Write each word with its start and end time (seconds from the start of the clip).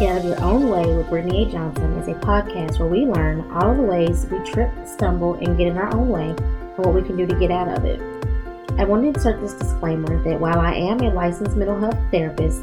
Get 0.00 0.10
Out 0.10 0.18
of 0.18 0.24
Your 0.24 0.42
Own 0.42 0.70
Way 0.70 0.96
with 0.96 1.08
Brittany 1.08 1.44
A. 1.44 1.52
Johnson 1.52 1.92
is 1.98 2.08
a 2.08 2.14
podcast 2.14 2.80
where 2.80 2.88
we 2.88 3.06
learn 3.06 3.48
all 3.52 3.70
of 3.70 3.76
the 3.76 3.82
ways 3.84 4.26
we 4.26 4.38
trip, 4.40 4.68
stumble, 4.84 5.34
and 5.34 5.56
get 5.56 5.68
in 5.68 5.78
our 5.78 5.94
own 5.94 6.08
way 6.08 6.30
and 6.30 6.78
what 6.78 6.92
we 6.92 7.02
can 7.02 7.16
do 7.16 7.26
to 7.26 7.34
get 7.38 7.52
out 7.52 7.68
of 7.68 7.84
it. 7.84 8.00
I 8.76 8.84
want 8.84 9.02
to 9.02 9.08
insert 9.08 9.40
this 9.40 9.54
disclaimer 9.54 10.20
that 10.24 10.40
while 10.40 10.58
I 10.58 10.74
am 10.74 10.98
a 10.98 11.14
licensed 11.14 11.56
mental 11.56 11.78
health 11.78 11.96
therapist, 12.10 12.60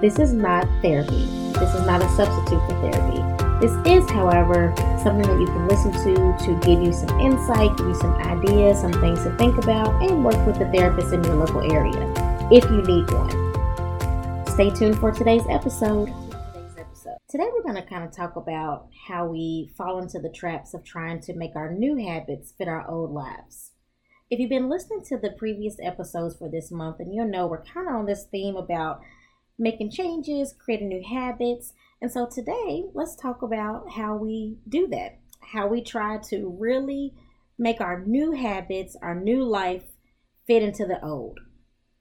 this 0.00 0.18
is 0.18 0.32
not 0.32 0.66
therapy. 0.80 1.26
This 1.52 1.74
is 1.74 1.84
not 1.86 2.00
a 2.00 2.08
substitute 2.16 2.62
for 2.66 2.90
therapy. 2.90 3.20
This 3.60 3.72
is, 3.86 4.10
however, 4.10 4.72
something 5.04 5.28
that 5.28 5.38
you 5.38 5.46
can 5.48 5.68
listen 5.68 5.92
to 5.92 6.46
to 6.46 6.66
give 6.66 6.82
you 6.82 6.94
some 6.94 7.20
insight, 7.20 7.76
give 7.76 7.88
you 7.88 7.94
some 7.96 8.14
ideas, 8.14 8.80
some 8.80 8.92
things 9.02 9.22
to 9.24 9.36
think 9.36 9.58
about, 9.58 10.02
and 10.02 10.24
work 10.24 10.46
with 10.46 10.56
a 10.62 10.72
therapist 10.72 11.12
in 11.12 11.22
your 11.24 11.34
local 11.34 11.60
area 11.70 12.48
if 12.50 12.64
you 12.70 12.80
need 12.82 13.10
one. 13.10 14.46
Stay 14.46 14.70
tuned 14.70 14.98
for 14.98 15.12
today's 15.12 15.44
episode. 15.50 16.10
Today, 17.30 17.46
we're 17.52 17.62
going 17.62 17.80
to 17.80 17.88
kind 17.88 18.02
of 18.02 18.10
talk 18.10 18.34
about 18.34 18.88
how 19.06 19.24
we 19.24 19.72
fall 19.78 20.00
into 20.00 20.18
the 20.18 20.32
traps 20.32 20.74
of 20.74 20.82
trying 20.82 21.20
to 21.20 21.32
make 21.32 21.54
our 21.54 21.72
new 21.72 21.94
habits 21.94 22.52
fit 22.58 22.66
our 22.66 22.84
old 22.90 23.12
lives. 23.12 23.70
If 24.30 24.40
you've 24.40 24.50
been 24.50 24.68
listening 24.68 25.04
to 25.04 25.16
the 25.16 25.30
previous 25.30 25.76
episodes 25.80 26.34
for 26.36 26.48
this 26.48 26.72
month, 26.72 26.98
then 26.98 27.12
you'll 27.12 27.28
know 27.28 27.46
we're 27.46 27.62
kind 27.62 27.86
of 27.86 27.94
on 27.94 28.06
this 28.06 28.24
theme 28.24 28.56
about 28.56 29.00
making 29.60 29.92
changes, 29.92 30.52
creating 30.58 30.88
new 30.88 31.04
habits. 31.08 31.72
And 32.02 32.10
so 32.10 32.26
today, 32.26 32.86
let's 32.94 33.14
talk 33.14 33.42
about 33.42 33.92
how 33.92 34.16
we 34.16 34.56
do 34.68 34.88
that, 34.88 35.20
how 35.38 35.68
we 35.68 35.82
try 35.82 36.18
to 36.30 36.56
really 36.58 37.14
make 37.56 37.80
our 37.80 38.04
new 38.04 38.32
habits, 38.32 38.96
our 39.00 39.14
new 39.14 39.44
life 39.44 39.84
fit 40.48 40.64
into 40.64 40.84
the 40.84 41.00
old, 41.00 41.38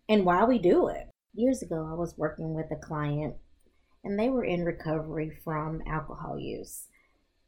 and 0.09 0.25
why 0.25 0.43
we 0.45 0.57
do 0.57 0.87
it. 0.87 1.07
Years 1.35 1.61
ago, 1.61 1.87
I 1.87 1.93
was 1.93 2.17
working 2.17 2.55
with 2.55 2.71
a 2.71 2.75
client 2.75 3.35
and 4.03 4.17
they 4.17 4.29
were 4.29 4.43
in 4.43 4.63
recovery 4.63 5.29
from 5.43 5.81
alcohol 5.87 6.39
use. 6.39 6.87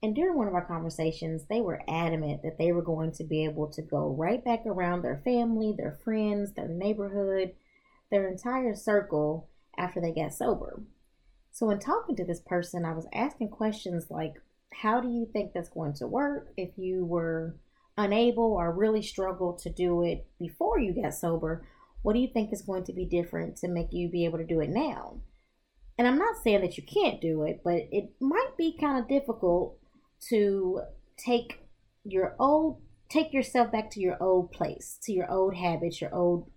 And 0.03 0.15
during 0.15 0.35
one 0.35 0.47
of 0.47 0.55
our 0.55 0.65
conversations, 0.65 1.45
they 1.45 1.61
were 1.61 1.83
adamant 1.87 2.41
that 2.41 2.57
they 2.57 2.71
were 2.71 2.81
going 2.81 3.11
to 3.13 3.23
be 3.23 3.43
able 3.43 3.67
to 3.67 3.81
go 3.83 4.09
right 4.09 4.43
back 4.43 4.65
around 4.65 5.01
their 5.01 5.21
family, 5.23 5.73
their 5.77 5.99
friends, 6.03 6.53
their 6.53 6.67
neighborhood, 6.67 7.53
their 8.09 8.27
entire 8.27 8.75
circle 8.75 9.47
after 9.77 10.01
they 10.01 10.11
got 10.11 10.33
sober. 10.33 10.81
So, 11.51 11.69
in 11.69 11.79
talking 11.79 12.15
to 12.15 12.25
this 12.25 12.39
person, 12.39 12.83
I 12.83 12.93
was 12.93 13.07
asking 13.13 13.49
questions 13.49 14.07
like, 14.09 14.33
How 14.73 15.01
do 15.01 15.09
you 15.09 15.27
think 15.31 15.53
that's 15.53 15.69
going 15.69 15.93
to 15.95 16.07
work 16.07 16.51
if 16.57 16.77
you 16.77 17.05
were 17.05 17.55
unable 17.97 18.53
or 18.53 18.71
really 18.71 19.03
struggled 19.03 19.59
to 19.59 19.69
do 19.69 20.01
it 20.01 20.25
before 20.39 20.79
you 20.79 20.93
got 20.93 21.13
sober? 21.13 21.67
What 22.01 22.13
do 22.13 22.19
you 22.19 22.29
think 22.33 22.51
is 22.51 22.63
going 22.63 22.85
to 22.85 22.93
be 22.93 23.05
different 23.05 23.57
to 23.57 23.67
make 23.67 23.89
you 23.91 24.09
be 24.09 24.25
able 24.25 24.39
to 24.39 24.45
do 24.45 24.61
it 24.61 24.69
now? 24.69 25.17
And 26.01 26.07
I'm 26.07 26.17
not 26.17 26.41
saying 26.43 26.61
that 26.61 26.77
you 26.77 26.83
can't 26.83 27.21
do 27.21 27.43
it, 27.43 27.61
but 27.63 27.75
it 27.91 28.15
might 28.19 28.57
be 28.57 28.75
kind 28.75 28.97
of 28.97 29.07
difficult 29.07 29.77
to 30.29 30.81
take 31.15 31.59
your 32.03 32.35
old 32.39 32.81
take 33.07 33.31
yourself 33.31 33.71
back 33.71 33.91
to 33.91 33.99
your 33.99 34.17
old 34.19 34.51
place, 34.51 34.97
to 35.03 35.13
your 35.13 35.29
old 35.29 35.53
habits, 35.53 36.01
your 36.01 36.11
old 36.11 36.49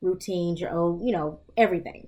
routines, 0.00 0.60
your 0.60 0.72
old, 0.72 1.04
you 1.04 1.10
know, 1.10 1.40
everything. 1.56 2.06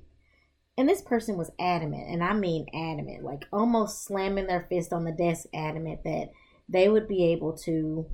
And 0.79 0.89
this 0.89 1.03
person 1.03 1.37
was 1.37 1.51
adamant, 1.59 2.09
and 2.09 2.23
I 2.23 2.35
mean 2.35 2.67
adamant, 2.73 3.25
like 3.25 3.47
almost 3.53 4.05
slamming 4.05 4.47
their 4.47 4.69
fist 4.69 4.93
on 4.93 5.05
the 5.05 5.11
desk, 5.11 5.47
adamant 5.53 6.05
that 6.05 6.29
they 6.69 6.89
would 6.89 7.09
be 7.09 7.33
able 7.33 7.57
to 7.65 8.07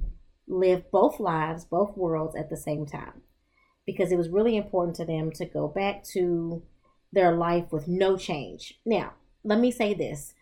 live 0.48 0.90
both 0.90 1.20
lives, 1.20 1.66
both 1.66 1.94
worlds 1.94 2.34
at 2.34 2.48
the 2.48 2.56
same 2.56 2.86
time. 2.86 3.20
Because 3.84 4.12
it 4.12 4.16
was 4.16 4.30
really 4.30 4.56
important 4.56 4.96
to 4.96 5.04
them 5.04 5.30
to 5.32 5.44
go 5.44 5.68
back 5.68 6.04
to 6.14 6.62
their 7.12 7.32
life 7.32 7.72
with 7.72 7.88
no 7.88 8.16
change. 8.16 8.78
Now, 8.84 9.14
let 9.44 9.58
me 9.58 9.70
say 9.70 9.94
this 9.94 10.34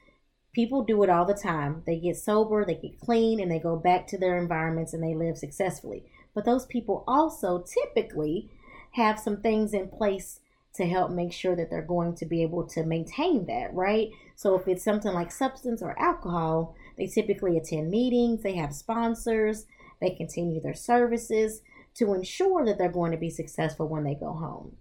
people 0.54 0.84
do 0.84 1.02
it 1.02 1.10
all 1.10 1.24
the 1.24 1.34
time. 1.34 1.82
They 1.84 1.98
get 1.98 2.16
sober, 2.16 2.64
they 2.64 2.76
get 2.76 3.00
clean, 3.00 3.40
and 3.40 3.50
they 3.50 3.58
go 3.58 3.76
back 3.76 4.06
to 4.08 4.18
their 4.18 4.38
environments 4.38 4.94
and 4.94 5.02
they 5.02 5.14
live 5.14 5.36
successfully. 5.36 6.04
But 6.34 6.44
those 6.44 6.66
people 6.66 7.04
also 7.06 7.62
typically 7.62 8.50
have 8.92 9.18
some 9.18 9.40
things 9.40 9.74
in 9.74 9.88
place 9.88 10.40
to 10.74 10.86
help 10.86 11.10
make 11.10 11.32
sure 11.32 11.54
that 11.54 11.70
they're 11.70 11.82
going 11.82 12.14
to 12.16 12.26
be 12.26 12.42
able 12.42 12.64
to 12.66 12.84
maintain 12.84 13.46
that, 13.46 13.72
right? 13.72 14.10
So 14.34 14.56
if 14.56 14.66
it's 14.66 14.82
something 14.82 15.12
like 15.12 15.30
substance 15.30 15.82
or 15.82 15.98
alcohol, 16.00 16.74
they 16.96 17.06
typically 17.06 17.56
attend 17.56 17.90
meetings, 17.90 18.42
they 18.42 18.56
have 18.56 18.74
sponsors, 18.74 19.66
they 20.00 20.10
continue 20.10 20.60
their 20.60 20.74
services 20.74 21.62
to 21.94 22.12
ensure 22.14 22.64
that 22.64 22.76
they're 22.78 22.90
going 22.90 23.12
to 23.12 23.18
be 23.18 23.30
successful 23.30 23.86
when 23.86 24.02
they 24.02 24.14
go 24.14 24.32
home. 24.32 24.76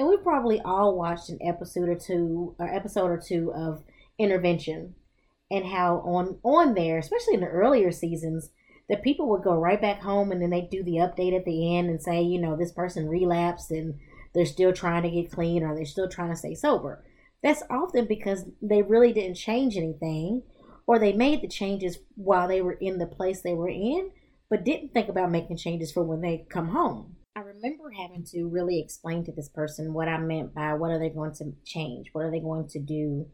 And 0.00 0.08
we 0.08 0.16
probably 0.16 0.62
all 0.62 0.96
watched 0.96 1.28
an 1.28 1.38
episode 1.42 1.90
or 1.90 1.94
two 1.94 2.56
or 2.58 2.74
episode 2.74 3.10
or 3.10 3.20
two 3.20 3.52
of 3.52 3.84
Intervention 4.18 4.94
and 5.50 5.66
how 5.66 5.96
on 5.98 6.38
on 6.42 6.72
there, 6.72 6.96
especially 6.96 7.34
in 7.34 7.40
the 7.40 7.48
earlier 7.48 7.92
seasons, 7.92 8.48
that 8.88 9.02
people 9.02 9.28
would 9.28 9.42
go 9.42 9.52
right 9.52 9.78
back 9.78 10.00
home 10.00 10.32
and 10.32 10.40
then 10.40 10.48
they 10.48 10.62
do 10.62 10.82
the 10.82 10.92
update 10.96 11.36
at 11.36 11.44
the 11.44 11.76
end 11.76 11.90
and 11.90 12.00
say, 12.00 12.22
you 12.22 12.40
know, 12.40 12.56
this 12.56 12.72
person 12.72 13.10
relapsed 13.10 13.70
and 13.70 13.98
they're 14.32 14.46
still 14.46 14.72
trying 14.72 15.02
to 15.02 15.10
get 15.10 15.30
clean 15.30 15.62
or 15.62 15.74
they're 15.74 15.84
still 15.84 16.08
trying 16.08 16.30
to 16.30 16.36
stay 16.36 16.54
sober. 16.54 17.04
That's 17.42 17.62
often 17.68 18.06
because 18.06 18.46
they 18.62 18.80
really 18.80 19.12
didn't 19.12 19.34
change 19.34 19.76
anything 19.76 20.44
or 20.86 20.98
they 20.98 21.12
made 21.12 21.42
the 21.42 21.48
changes 21.48 21.98
while 22.14 22.48
they 22.48 22.62
were 22.62 22.78
in 22.80 22.96
the 22.96 23.06
place 23.06 23.42
they 23.42 23.52
were 23.52 23.68
in, 23.68 24.12
but 24.48 24.64
didn't 24.64 24.94
think 24.94 25.10
about 25.10 25.30
making 25.30 25.58
changes 25.58 25.92
for 25.92 26.02
when 26.02 26.22
they 26.22 26.46
come 26.48 26.68
home. 26.68 27.16
Remember 27.62 27.90
having 27.90 28.24
to 28.32 28.48
really 28.48 28.80
explain 28.80 29.22
to 29.24 29.32
this 29.32 29.50
person 29.50 29.92
what 29.92 30.08
I 30.08 30.16
meant 30.16 30.54
by 30.54 30.72
what 30.74 30.90
are 30.90 30.98
they 30.98 31.10
going 31.10 31.34
to 31.34 31.52
change? 31.64 32.08
What 32.12 32.24
are 32.24 32.30
they 32.30 32.40
going 32.40 32.68
to 32.68 32.78
do 32.78 33.26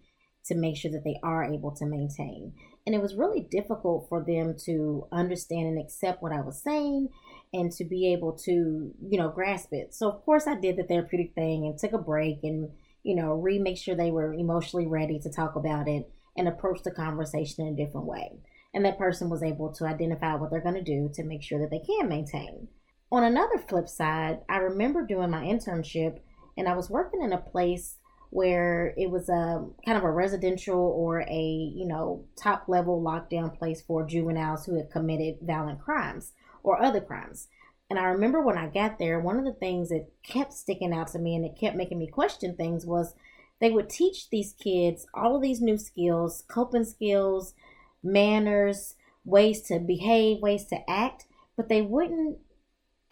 to 0.46 0.56
make 0.56 0.76
sure 0.76 0.90
that 0.90 1.04
they 1.04 1.20
are 1.22 1.44
able 1.44 1.70
to 1.76 1.86
maintain? 1.86 2.52
And 2.84 2.94
it 2.94 3.00
was 3.00 3.14
really 3.14 3.46
difficult 3.48 4.08
for 4.08 4.24
them 4.24 4.56
to 4.64 5.06
understand 5.12 5.68
and 5.68 5.78
accept 5.78 6.22
what 6.22 6.32
I 6.32 6.40
was 6.40 6.60
saying 6.60 7.10
and 7.52 7.70
to 7.72 7.84
be 7.84 8.12
able 8.12 8.32
to, 8.44 8.50
you 8.50 9.18
know, 9.18 9.28
grasp 9.28 9.68
it. 9.72 9.94
So 9.94 10.10
of 10.10 10.24
course 10.24 10.48
I 10.48 10.56
did 10.56 10.76
the 10.76 10.82
therapeutic 10.82 11.34
thing 11.34 11.64
and 11.64 11.78
took 11.78 11.92
a 11.92 11.98
break 11.98 12.40
and, 12.42 12.70
you 13.04 13.14
know, 13.14 13.34
re 13.34 13.60
make 13.60 13.78
sure 13.78 13.94
they 13.94 14.10
were 14.10 14.34
emotionally 14.34 14.88
ready 14.88 15.20
to 15.20 15.30
talk 15.30 15.54
about 15.54 15.86
it 15.86 16.10
and 16.36 16.48
approach 16.48 16.82
the 16.82 16.90
conversation 16.90 17.64
in 17.64 17.74
a 17.74 17.76
different 17.76 18.08
way. 18.08 18.40
And 18.74 18.84
that 18.84 18.98
person 18.98 19.30
was 19.30 19.44
able 19.44 19.72
to 19.74 19.86
identify 19.86 20.34
what 20.34 20.50
they're 20.50 20.60
going 20.60 20.74
to 20.74 20.82
do 20.82 21.10
to 21.14 21.22
make 21.22 21.44
sure 21.44 21.60
that 21.60 21.70
they 21.70 21.78
can 21.78 22.08
maintain. 22.08 22.68
On 23.12 23.22
another 23.22 23.58
flip 23.58 23.88
side, 23.88 24.40
I 24.48 24.56
remember 24.56 25.06
doing 25.06 25.30
my 25.30 25.44
internship 25.44 26.18
and 26.56 26.68
I 26.68 26.74
was 26.74 26.90
working 26.90 27.22
in 27.22 27.32
a 27.32 27.38
place 27.38 27.98
where 28.30 28.92
it 28.96 29.10
was 29.10 29.28
a 29.28 29.64
kind 29.84 29.96
of 29.96 30.02
a 30.02 30.10
residential 30.10 30.78
or 30.78 31.20
a 31.20 31.72
you 31.74 31.86
know 31.86 32.24
top 32.36 32.64
level 32.68 33.00
lockdown 33.00 33.56
place 33.56 33.80
for 33.80 34.04
juveniles 34.04 34.66
who 34.66 34.76
had 34.76 34.90
committed 34.90 35.38
violent 35.40 35.80
crimes 35.80 36.32
or 36.64 36.82
other 36.82 37.00
crimes. 37.00 37.46
And 37.88 37.98
I 37.98 38.06
remember 38.06 38.42
when 38.42 38.58
I 38.58 38.66
got 38.66 38.98
there, 38.98 39.20
one 39.20 39.38
of 39.38 39.44
the 39.44 39.52
things 39.52 39.90
that 39.90 40.10
kept 40.24 40.52
sticking 40.52 40.92
out 40.92 41.06
to 41.08 41.20
me 41.20 41.36
and 41.36 41.44
it 41.44 41.56
kept 41.58 41.76
making 41.76 41.98
me 41.98 42.08
question 42.08 42.56
things 42.56 42.84
was 42.84 43.14
they 43.60 43.70
would 43.70 43.88
teach 43.88 44.28
these 44.28 44.54
kids 44.58 45.06
all 45.14 45.36
of 45.36 45.42
these 45.42 45.60
new 45.60 45.78
skills, 45.78 46.42
coping 46.48 46.84
skills, 46.84 47.54
manners, 48.02 48.96
ways 49.24 49.62
to 49.62 49.78
behave, 49.78 50.42
ways 50.42 50.64
to 50.66 50.90
act, 50.90 51.26
but 51.56 51.68
they 51.68 51.80
wouldn't 51.80 52.38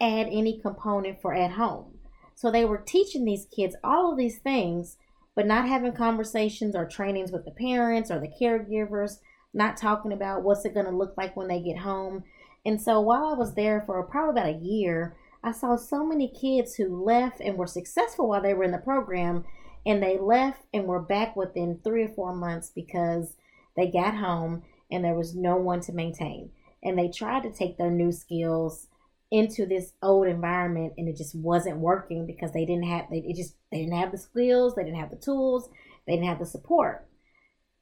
add 0.01 0.27
any 0.27 0.59
component 0.59 1.21
for 1.21 1.33
at 1.33 1.51
home. 1.51 1.97
So 2.35 2.51
they 2.51 2.65
were 2.65 2.77
teaching 2.77 3.23
these 3.23 3.47
kids 3.55 3.75
all 3.83 4.11
of 4.11 4.17
these 4.17 4.39
things, 4.39 4.97
but 5.35 5.47
not 5.47 5.67
having 5.67 5.93
conversations 5.93 6.75
or 6.75 6.85
trainings 6.85 7.31
with 7.31 7.45
the 7.45 7.51
parents 7.51 8.11
or 8.11 8.19
the 8.19 8.31
caregivers, 8.41 9.19
not 9.53 9.77
talking 9.77 10.11
about 10.11 10.43
what's 10.43 10.65
it 10.65 10.73
going 10.73 10.85
to 10.85 10.91
look 10.91 11.15
like 11.17 11.35
when 11.35 11.47
they 11.47 11.61
get 11.61 11.79
home. 11.79 12.23
And 12.65 12.81
so 12.81 12.99
while 12.99 13.25
I 13.25 13.33
was 13.33 13.55
there 13.55 13.83
for 13.85 14.01
probably 14.03 14.41
about 14.41 14.55
a 14.55 14.65
year, 14.65 15.15
I 15.43 15.51
saw 15.51 15.75
so 15.75 16.05
many 16.05 16.27
kids 16.27 16.75
who 16.75 17.03
left 17.03 17.39
and 17.39 17.57
were 17.57 17.67
successful 17.67 18.27
while 18.27 18.41
they 18.41 18.53
were 18.53 18.63
in 18.63 18.71
the 18.71 18.79
program, 18.79 19.45
and 19.85 20.01
they 20.01 20.17
left 20.17 20.63
and 20.73 20.85
were 20.85 20.99
back 20.99 21.35
within 21.35 21.79
three 21.83 22.03
or 22.03 22.09
four 22.09 22.35
months 22.35 22.71
because 22.73 23.35
they 23.77 23.87
got 23.87 24.15
home 24.15 24.63
and 24.91 25.03
there 25.03 25.13
was 25.13 25.35
no 25.35 25.55
one 25.55 25.81
to 25.81 25.93
maintain. 25.93 26.49
And 26.83 26.97
they 26.97 27.09
tried 27.09 27.43
to 27.43 27.51
take 27.51 27.77
their 27.77 27.91
new 27.91 28.11
skills 28.11 28.87
into 29.35 29.65
this 29.65 29.91
old 30.01 30.27
environment 30.27 30.93
and 30.97 31.09
it 31.09 31.17
just 31.17 31.35
wasn't 31.35 31.77
working 31.77 32.25
because 32.25 32.53
they 32.53 32.65
didn't 32.65 32.85
have 32.85 33.05
they 33.09 33.17
it 33.17 33.35
just 33.35 33.55
they 33.71 33.79
didn't 33.79 33.99
have 33.99 34.11
the 34.11 34.17
skills, 34.17 34.75
they 34.75 34.83
didn't 34.83 34.99
have 34.99 35.09
the 35.09 35.17
tools, 35.17 35.69
they 36.07 36.13
didn't 36.13 36.29
have 36.29 36.39
the 36.39 36.45
support. 36.45 37.05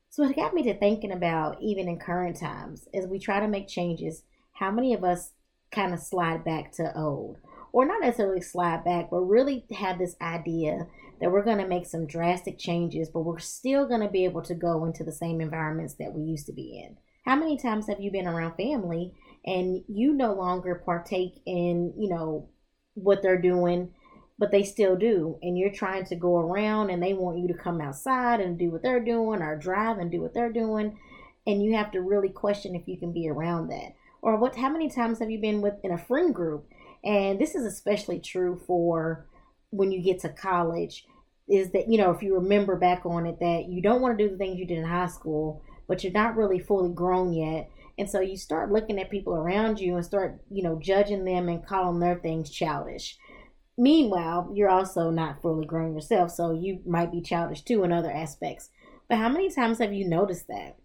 So 0.10 0.24
it 0.24 0.36
got 0.36 0.54
me 0.54 0.64
to 0.64 0.78
thinking 0.78 1.12
about 1.12 1.62
even 1.62 1.88
in 1.88 2.00
current 2.00 2.40
times 2.40 2.88
as 2.94 3.06
we 3.06 3.20
try 3.20 3.40
to 3.40 3.48
make 3.48 3.68
changes, 3.68 4.24
how 4.54 4.72
many 4.72 4.94
of 4.94 5.04
us 5.04 5.32
kind 5.72 5.94
of 5.94 6.00
slide 6.00 6.44
back 6.44 6.72
to 6.74 6.98
old 6.98 7.38
or 7.72 7.86
not 7.86 8.02
necessarily 8.02 8.42
slide 8.42 8.84
back, 8.84 9.10
but 9.10 9.20
really 9.22 9.66
have 9.76 9.98
this 9.98 10.16
idea 10.22 10.88
that 11.20 11.32
we're 11.32 11.44
going 11.44 11.58
to 11.58 11.68
make 11.68 11.86
some 11.86 12.06
drastic 12.06 12.58
changes, 12.58 13.10
but 13.10 13.22
we're 13.22 13.40
still 13.40 13.88
going 13.88 14.02
to 14.02 14.10
be 14.10 14.26
able 14.26 14.44
to 14.44 14.54
go 14.54 14.86
into 14.86 15.04
the 15.04 15.12
same 15.12 15.42
environments 15.42 15.96
that 15.96 16.14
we 16.14 16.22
used 16.22 16.46
to 16.46 16.54
be 16.54 16.84
in. 16.84 16.98
How 17.26 17.36
many 17.36 17.58
times 17.58 17.88
have 17.88 18.00
you 18.00 18.12
been 18.12 18.28
around 18.28 18.56
family 18.56 19.14
and 19.45 19.84
you 19.88 20.13
no 20.13 20.34
longer 20.34 20.81
partake 20.86 21.42
in, 21.45 21.94
you 21.98 22.10
know, 22.10 22.50
what 22.95 23.22
they're 23.22 23.42
doing 23.42 23.92
but 24.44 24.51
they 24.51 24.63
still 24.63 24.95
do. 24.95 25.38
And 25.42 25.57
you're 25.57 25.72
trying 25.72 26.06
to 26.06 26.16
go 26.16 26.38
around 26.38 26.90
and 26.90 27.01
they 27.01 27.13
want 27.13 27.40
you 27.40 27.48
to 27.48 27.54
come 27.54 27.80
outside 27.80 28.40
and 28.40 28.57
do 28.57 28.72
what 28.72 28.81
they're 28.81 29.04
doing 29.04 29.42
or 29.42 29.56
drive 29.56 30.00
and 30.00 30.12
do 30.12 30.22
what 30.22 30.34
they're 30.34 30.51
doing. 30.51 30.98
And 31.45 31.63
you 31.63 31.75
have 31.75 31.92
to 31.92 32.01
really 32.01 32.30
question 32.30 32.75
if 32.75 32.88
you 32.88 32.98
can 32.98 33.13
be 33.13 33.30
around 33.30 33.69
that. 33.69 33.95
Or 34.22 34.38
what 34.38 34.56
how 34.56 34.69
many 34.69 34.90
times 34.90 35.19
have 35.19 35.30
you 35.30 35.40
been 35.40 35.62
with 35.62 35.75
in 35.84 35.92
a 35.92 35.98
friend 35.98 36.34
group? 36.34 36.68
And 37.04 37.40
this 37.40 37.56
is 37.56 37.66
especially 37.66 38.19
true 38.19 38.62
for 38.66 39.28
when 39.69 39.92
you 39.92 40.01
get 40.01 40.19
to 40.22 40.30
college 40.30 41.06
is 41.48 41.72
that 41.72 41.90
you 41.90 41.98
know 41.98 42.12
if 42.12 42.22
you 42.22 42.36
remember 42.36 42.78
back 42.78 43.06
on 43.06 43.25
it 43.25 43.40
that 43.40 43.66
you 43.68 43.81
don't 43.81 44.01
want 44.01 44.18
to 44.18 44.24
do 44.24 44.30
the 44.30 44.38
things 44.38 44.57
you 44.57 44.66
did 44.66 44.78
in 44.78 44.86
high 44.86 45.07
school 45.07 45.62
but 45.90 46.01
you're 46.01 46.13
not 46.13 46.38
really 46.38 46.57
fully 46.57 46.94
grown 46.94 47.34
yet 47.34 47.69
and 47.98 48.10
so 48.10 48.19
you 48.19 48.38
start 48.38 48.72
looking 48.72 49.00
at 49.00 49.12
people 49.12 49.36
around 49.36 49.80
you 49.80 49.95
and 49.95 50.06
start 50.06 50.42
you 50.50 50.63
know 50.63 50.80
judging 50.81 51.25
them 51.25 51.50
and 51.50 51.66
calling 51.66 52.00
their 52.00 52.16
things 52.16 52.50
childish 52.50 53.18
Meanwhile, 53.78 54.51
you're 54.54 54.69
also 54.69 55.10
not 55.10 55.42
fully 55.42 55.66
grown 55.66 55.95
yourself, 55.95 56.31
so 56.31 56.51
you 56.51 56.81
might 56.86 57.12
be 57.12 57.22
childish 57.22 57.62
too 57.62 57.84
in 57.84 57.92
other 57.92 58.12
aspects. 58.12 58.69
But 59.10 59.18
how 59.18 59.30
many 59.30 59.50
times 59.50 59.80
have 59.80 59.94
you 59.94 60.07
noticed 60.07 60.48
that? 60.48 60.78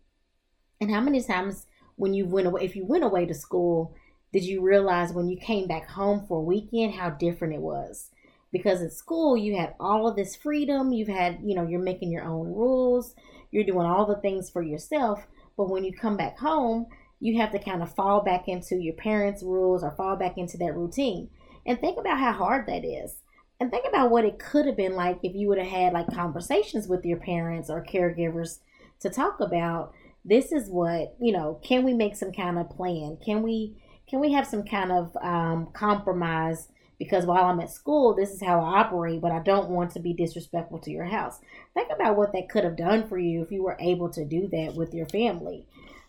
And 0.81 0.91
how 0.91 1.01
many 1.01 1.23
times 1.23 1.67
when 1.97 2.15
you 2.15 2.25
went 2.25 2.47
away, 2.47 2.65
if 2.65 2.77
you 2.77 2.87
went 2.87 3.05
away 3.05 3.27
to 3.27 3.35
school, 3.35 3.95
did 4.33 4.45
you 4.45 4.63
realize 4.63 5.13
when 5.13 5.29
you 5.29 5.37
came 5.37 5.67
back 5.67 5.89
home 5.89 6.25
for 6.27 6.39
a 6.39 6.45
weekend 6.45 6.95
how 6.95 7.11
different 7.11 7.55
it 7.55 7.61
was? 7.61 8.11
Because 8.53 8.81
at 8.81 8.93
school, 8.93 9.37
you 9.37 9.57
had 9.57 9.75
all 9.79 10.09
of 10.09 10.17
this 10.17 10.35
freedom. 10.35 10.93
You've 10.93 11.09
had, 11.09 11.41
you 11.45 11.55
know, 11.55 11.67
you're 11.67 11.81
making 11.81 12.11
your 12.11 12.25
own 12.25 12.47
rules, 12.47 13.15
you're 13.51 13.65
doing 13.65 13.87
all 13.87 14.07
the 14.07 14.17
things 14.17 14.49
for 14.49 14.63
yourself. 14.63 15.27
But 15.59 15.69
when 15.69 15.85
you 15.85 15.93
come 15.93 16.17
back 16.17 16.39
home, 16.39 16.87
you 17.21 17.39
have 17.39 17.51
to 17.51 17.59
kind 17.59 17.83
of 17.83 17.95
fall 17.95 18.23
back 18.23 18.49
into 18.49 18.77
your 18.77 18.95
parents' 18.95 19.43
rules 19.43 19.83
or 19.83 19.91
fall 19.91 20.17
back 20.17 20.39
into 20.39 20.57
that 20.59 20.77
routine. 20.77 21.29
And 21.67 21.79
think 21.79 21.99
about 21.99 22.19
how 22.19 22.33
hard 22.33 22.67
that 22.69 22.85
is. 22.85 23.17
And 23.61 23.71
think 23.71 23.85
about 23.87 24.11
what 24.11 24.25
it 24.25 24.39
could 24.39 24.67
have 24.67 24.77
been 24.77 24.95
like 24.95 25.19
if 25.25 25.35
you 25.35 25.49
would 25.49 25.59
have 25.59 25.67
had 25.67 25.93
like 25.93 26.07
conversations 26.15 26.87
with 26.87 27.05
your 27.05 27.19
parents 27.19 27.69
or 27.69 27.85
caregivers 27.85 28.61
to 29.01 29.11
talk 29.11 29.41
about 29.41 29.93
this 30.25 30.53
is 30.53 30.69
what, 30.69 31.17
you 31.21 31.33
know, 31.33 31.61
can 31.65 31.85
we 31.85 31.93
make 31.93 32.15
some 32.15 32.33
kind 32.33 32.59
of 32.59 32.71
plan? 32.71 33.19
Can 33.25 33.43
we 33.43 33.83
can 34.09 34.21
we 34.21 34.33
have 34.33 34.47
some 34.47 34.63
kind 34.63 34.93
of 34.93 35.15
um, 35.21 35.69
compromise 35.73 36.69
because 36.99 37.27
while 37.27 37.45
I'm 37.45 37.61
at 37.61 37.71
school, 37.71 38.15
this 38.15 38.31
is 38.31 38.43
how 38.43 38.61
I 38.61 38.81
operate, 38.81 39.21
but 39.21 39.33
I 39.33 39.39
don't 39.39 39.71
want 39.71 39.93
to 39.93 40.01
be 40.01 40.13
disrespectful 40.13 40.81
to 40.81 40.91
your 40.91 41.05
house. 41.05 41.41
Think 41.75 41.91
about 41.93 42.17
what 42.17 42.33
that 42.33 42.49
could 42.49 42.65
have 42.65 42.77
done 42.77 43.07
for 43.09 43.19
you 43.19 43.43
if 43.43 43.53
you 43.53 43.63
were 43.63 43.77
able 43.81 44.09
to 44.11 44.25
do 44.25 44.49
that 44.49 44.75
with 44.75 44.93
your 44.93 45.07
family 45.07 45.67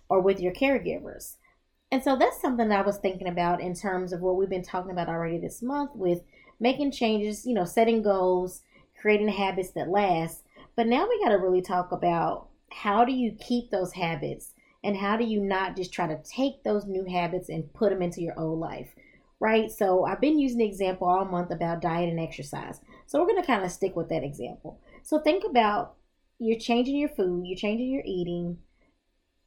or 0.10 0.20
with 0.22 0.40
your 0.40 0.54
caregivers. 0.54 1.36
And 1.92 2.04
so 2.04 2.16
that's 2.16 2.42
something 2.42 2.70
that 2.70 2.80
I 2.80 2.86
was 2.86 2.98
thinking 2.98 3.28
about 3.28 3.62
in 3.62 3.74
terms 3.74 4.14
of 4.14 4.22
what 4.22 4.36
we've 4.36 4.50
been 4.50 4.64
talking 4.64 4.92
about 4.92 5.10
already 5.10 5.38
this 5.38 5.62
month 5.62 5.92
with 5.96 6.22
making 6.60 6.92
changes, 6.92 7.46
you 7.46 7.54
know, 7.54 7.66
setting 7.66 8.04
goals, 8.04 8.62
creating 9.00 9.30
habits 9.30 9.72
that 9.72 9.90
last. 9.90 10.44
But 10.76 10.88
now 10.88 11.08
we 11.08 11.22
got 11.24 11.30
to 11.30 11.38
really 11.38 11.62
talk 11.62 11.92
about 11.92 12.48
how 12.72 13.06
do 13.06 13.12
you 13.12 13.32
keep 13.40 13.72
those 13.72 13.94
habits 13.94 14.54
and 14.84 14.96
how 14.96 15.18
do 15.18 15.26
you 15.26 15.40
not 15.40 15.76
just 15.76 15.92
try 15.92 16.08
to 16.08 16.22
take 16.24 16.64
those 16.64 16.86
new 16.86 17.06
habits 17.06 17.50
and 17.50 17.74
put 17.74 17.90
them 17.90 18.02
into 18.02 18.22
your 18.22 18.40
old 18.40 18.60
life, 18.60 18.94
right? 19.40 19.72
So 19.72 20.06
I've 20.06 20.22
been 20.22 20.40
using 20.40 20.60
the 20.60 20.66
example 20.66 21.08
all 21.08 21.26
month 21.26 21.52
about 21.52 21.82
diet 21.82 22.10
and 22.10 22.20
exercise. 22.20 22.80
So 23.08 23.20
we're 23.20 23.28
going 23.28 23.42
to 23.42 23.48
kind 23.48 23.64
of 23.64 23.72
stick 23.72 23.96
with 23.96 24.10
that 24.10 24.24
example. 24.24 24.82
So 25.04 25.20
think 25.20 25.44
about 25.44 25.96
you're 26.40 26.60
changing 26.60 26.98
your 26.98 27.10
food, 27.10 27.46
you're 27.46 27.58
changing 27.58 27.90
your 27.90 28.04
eating, 28.06 28.60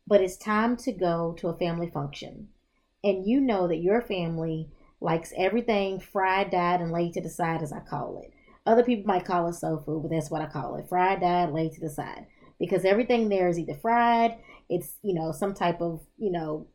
but 0.07 0.21
it's 0.21 0.37
time 0.37 0.77
to 0.79 0.93
go 0.93 1.35
to 1.39 1.49
a 1.49 1.59
family 1.59 1.91
function. 1.91 2.49
And 3.05 3.27
you 3.27 3.41
know 3.41 3.69
that 3.69 3.83
your 3.83 4.01
family 4.01 4.71
likes 5.01 5.33
everything 5.37 6.01
fried, 6.01 6.51
dyed, 6.51 6.81
and 6.81 6.93
laid 6.93 7.15
to 7.15 7.21
the 7.21 7.29
side, 7.29 7.63
as 7.63 7.73
I 7.73 7.81
call 7.81 8.21
it. 8.23 8.33
Other 8.65 8.85
people 8.85 9.07
might 9.07 9.25
call 9.25 9.49
it 9.49 9.55
soul 9.55 9.83
food, 9.85 10.03
but 10.03 10.11
that's 10.11 10.31
what 10.31 10.43
I 10.43 10.47
call 10.47 10.77
it 10.77 10.89
fried, 10.89 11.21
dyed, 11.21 11.51
laid 11.51 11.73
to 11.73 11.81
the 11.81 11.91
side. 11.91 12.27
Because 12.61 12.85
everything 12.85 13.29
there 13.29 13.49
is 13.49 13.59
either 13.59 13.75
fried, 13.75 14.39
it's, 14.73 14.95
you 15.03 15.13
know, 15.13 15.33
some 15.33 15.53
type 15.53 15.83
of, 15.83 16.01
you 16.17 16.33
know, 16.33 16.67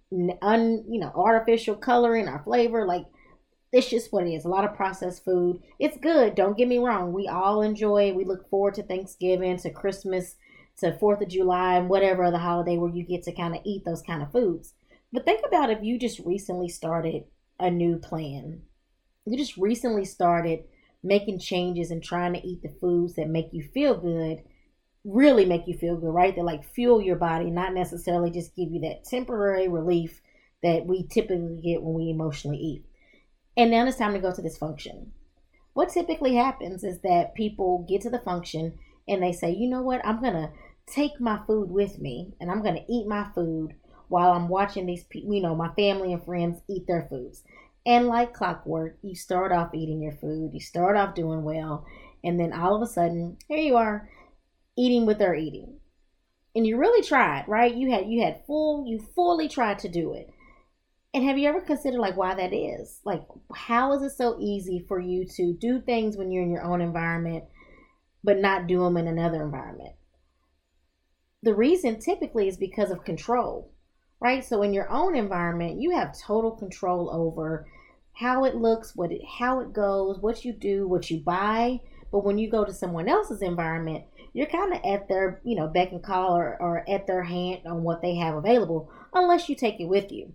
un, 0.42 0.86
you 0.88 1.00
know, 1.00 1.12
artificial 1.16 1.76
coloring 1.76 2.28
or 2.28 2.40
flavor. 2.44 2.86
Like, 2.86 3.06
it's 3.74 3.90
just 3.90 4.14
what 4.14 4.28
it 4.28 4.34
is. 4.34 4.46
A 4.46 4.50
lot 4.50 4.64
of 4.64 4.76
processed 4.76 5.26
food. 5.26 5.62
It's 5.80 5.98
good. 5.98 6.36
Don't 6.36 6.56
get 6.56 6.68
me 6.68 6.78
wrong. 6.78 7.12
We 7.12 7.28
all 7.28 7.64
enjoy 7.64 8.10
it. 8.10 8.16
We 8.16 8.24
look 8.24 8.50
forward 8.50 8.76
to 8.76 8.84
Thanksgiving, 8.84 9.58
to 9.58 9.72
Christmas, 9.72 10.36
to 10.78 10.96
Fourth 11.00 11.22
of 11.22 11.30
July 11.30 11.76
and 11.76 11.90
whatever 11.90 12.24
other 12.24 12.38
holiday 12.38 12.78
where 12.78 12.94
you 12.94 13.04
get 13.04 13.24
to 13.24 13.34
kind 13.34 13.56
of 13.56 13.62
eat 13.66 13.84
those 13.84 14.04
kind 14.04 14.22
of 14.22 14.32
foods. 14.32 14.74
But 15.12 15.26
think 15.26 15.42
about 15.46 15.72
if 15.72 15.80
you 15.82 15.98
just 15.98 16.20
recently 16.20 16.70
started 16.70 17.24
a 17.60 17.72
new 17.72 17.98
plan. 17.98 18.62
You 19.26 19.38
just 19.38 19.58
recently 19.58 20.06
started 20.06 20.66
making 21.04 21.40
changes 21.40 21.90
and 21.90 22.04
trying 22.04 22.34
to 22.34 22.48
eat 22.48 22.62
the 22.62 22.76
foods 22.80 23.16
that 23.16 23.28
make 23.28 23.48
you 23.52 23.64
feel 23.74 23.96
good, 23.96 24.44
really 25.08 25.46
make 25.46 25.68
you 25.68 25.78
feel 25.78 25.96
good, 25.96 26.12
right? 26.12 26.36
They 26.36 26.42
like 26.42 26.74
fuel 26.74 27.02
your 27.02 27.16
body, 27.16 27.50
not 27.50 27.74
necessarily 27.74 28.30
just 28.30 28.56
give 28.56 28.70
you 28.70 28.82
that 28.82 29.06
temporary 29.06 29.70
relief 29.70 30.22
that 30.64 30.86
we 30.86 31.08
typically 31.08 31.62
get 31.64 31.82
when 31.82 31.94
we 31.94 32.10
emotionally 32.10 32.58
eat. 32.58 32.86
And 33.56 33.72
now 33.72 33.88
it's 33.88 33.98
time 33.98 34.14
to 34.14 34.20
go 34.20 34.34
to 34.34 34.42
this 34.42 34.58
function. 34.58 35.14
What 35.74 35.90
typically 35.90 36.36
happens 36.36 36.84
is 36.84 37.00
that 37.02 37.36
people 37.36 37.86
get 37.88 38.02
to 38.02 38.10
the 38.10 38.20
function 38.20 38.78
and 39.08 39.24
they 39.24 39.32
say, 39.32 39.52
you 39.52 39.70
know 39.70 39.82
what, 39.82 40.06
I'm 40.06 40.22
going 40.22 40.34
to 40.34 40.52
take 40.88 41.22
my 41.22 41.40
food 41.48 41.72
with 41.72 42.00
me 42.00 42.34
and 42.42 42.52
I'm 42.52 42.62
going 42.62 42.76
to 42.76 42.92
eat 42.92 43.08
my 43.08 43.28
food 43.34 43.76
while 44.10 44.32
I'm 44.32 44.50
watching 44.50 44.86
these 44.86 45.06
you 45.12 45.42
know, 45.42 45.56
my 45.56 45.70
family 45.76 46.12
and 46.12 46.24
friends 46.24 46.60
eat 46.68 46.86
their 46.86 47.08
foods. 47.10 47.44
And 47.86 48.08
like 48.08 48.34
clockwork, 48.34 48.98
you 49.02 49.16
start 49.16 49.54
off 49.54 49.74
eating 49.74 50.02
your 50.02 50.12
food, 50.14 50.52
you 50.54 50.60
start 50.60 50.98
off 50.98 51.16
doing 51.16 51.44
well, 51.44 51.86
and 52.24 52.38
then 52.38 52.52
all 52.52 52.76
of 52.76 52.82
a 52.82 52.92
sudden, 52.92 53.38
here 53.48 53.60
you 53.60 53.78
are 53.78 54.10
eating 54.78 55.06
what 55.06 55.20
they're 55.20 55.36
eating. 55.36 55.80
And 56.56 56.66
you 56.66 56.78
really 56.78 57.06
tried, 57.06 57.46
right? 57.48 57.74
You 57.74 57.92
had 57.92 58.08
you 58.08 58.24
had 58.24 58.46
full 58.46 58.86
you 58.88 59.00
fully 59.16 59.48
tried 59.48 59.80
to 59.80 59.90
do 59.90 60.14
it. 60.14 60.30
And 61.14 61.24
have 61.24 61.38
you 61.38 61.48
ever 61.50 61.62
considered 61.62 62.00
like 62.00 62.18
why 62.18 62.36
that 62.36 62.54
is? 62.54 63.00
Like 63.04 63.24
how 63.54 63.94
is 63.94 64.02
it 64.02 64.16
so 64.16 64.38
easy 64.40 64.86
for 64.88 65.00
you 65.00 65.26
to 65.36 65.54
do 65.54 65.82
things 65.82 66.18
when 66.18 66.32
you're 66.32 66.44
in 66.44 66.52
your 66.52 66.64
own 66.64 66.82
environment 66.82 67.46
but 68.24 68.40
not 68.40 68.68
do 68.68 68.84
them 68.84 68.98
in 68.98 69.08
another 69.08 69.44
environment? 69.44 69.96
The 71.44 71.54
reason 71.54 72.00
typically 72.00 72.48
is 72.48 72.58
because 72.58 72.92
of 72.92 73.06
control, 73.06 73.72
right? 74.20 74.44
So 74.44 74.64
in 74.64 74.74
your 74.74 74.90
own 74.90 75.16
environment, 75.16 75.80
you 75.80 75.92
have 75.92 76.20
total 76.20 76.52
control 76.52 77.10
over 77.12 77.68
how 78.14 78.46
it 78.46 78.56
looks, 78.56 78.96
what 78.96 79.12
it, 79.12 79.22
how 79.38 79.60
it 79.60 79.74
goes, 79.74 80.20
what 80.20 80.44
you 80.44 80.52
do, 80.52 80.88
what 80.88 81.10
you 81.12 81.20
buy. 81.20 81.80
But 82.12 82.24
when 82.24 82.38
you 82.38 82.50
go 82.50 82.64
to 82.64 82.74
someone 82.74 83.10
else's 83.10 83.42
environment, 83.42 84.06
you're 84.34 84.48
kind 84.48 84.74
of 84.74 84.82
at 84.86 85.08
their, 85.08 85.42
you 85.44 85.56
know, 85.56 85.68
beck 85.68 85.92
and 85.92 86.04
call 86.04 86.38
or, 86.38 86.58
or 86.60 86.90
at 86.90 87.08
their 87.08 87.24
hand 87.24 87.62
on 87.66 87.84
what 87.84 88.02
they 88.02 88.16
have 88.16 88.36
available, 88.36 88.92
unless 89.14 89.50
you 89.50 89.56
take 89.56 89.80
it 89.80 89.88
with 89.88 90.12
you. 90.12 90.34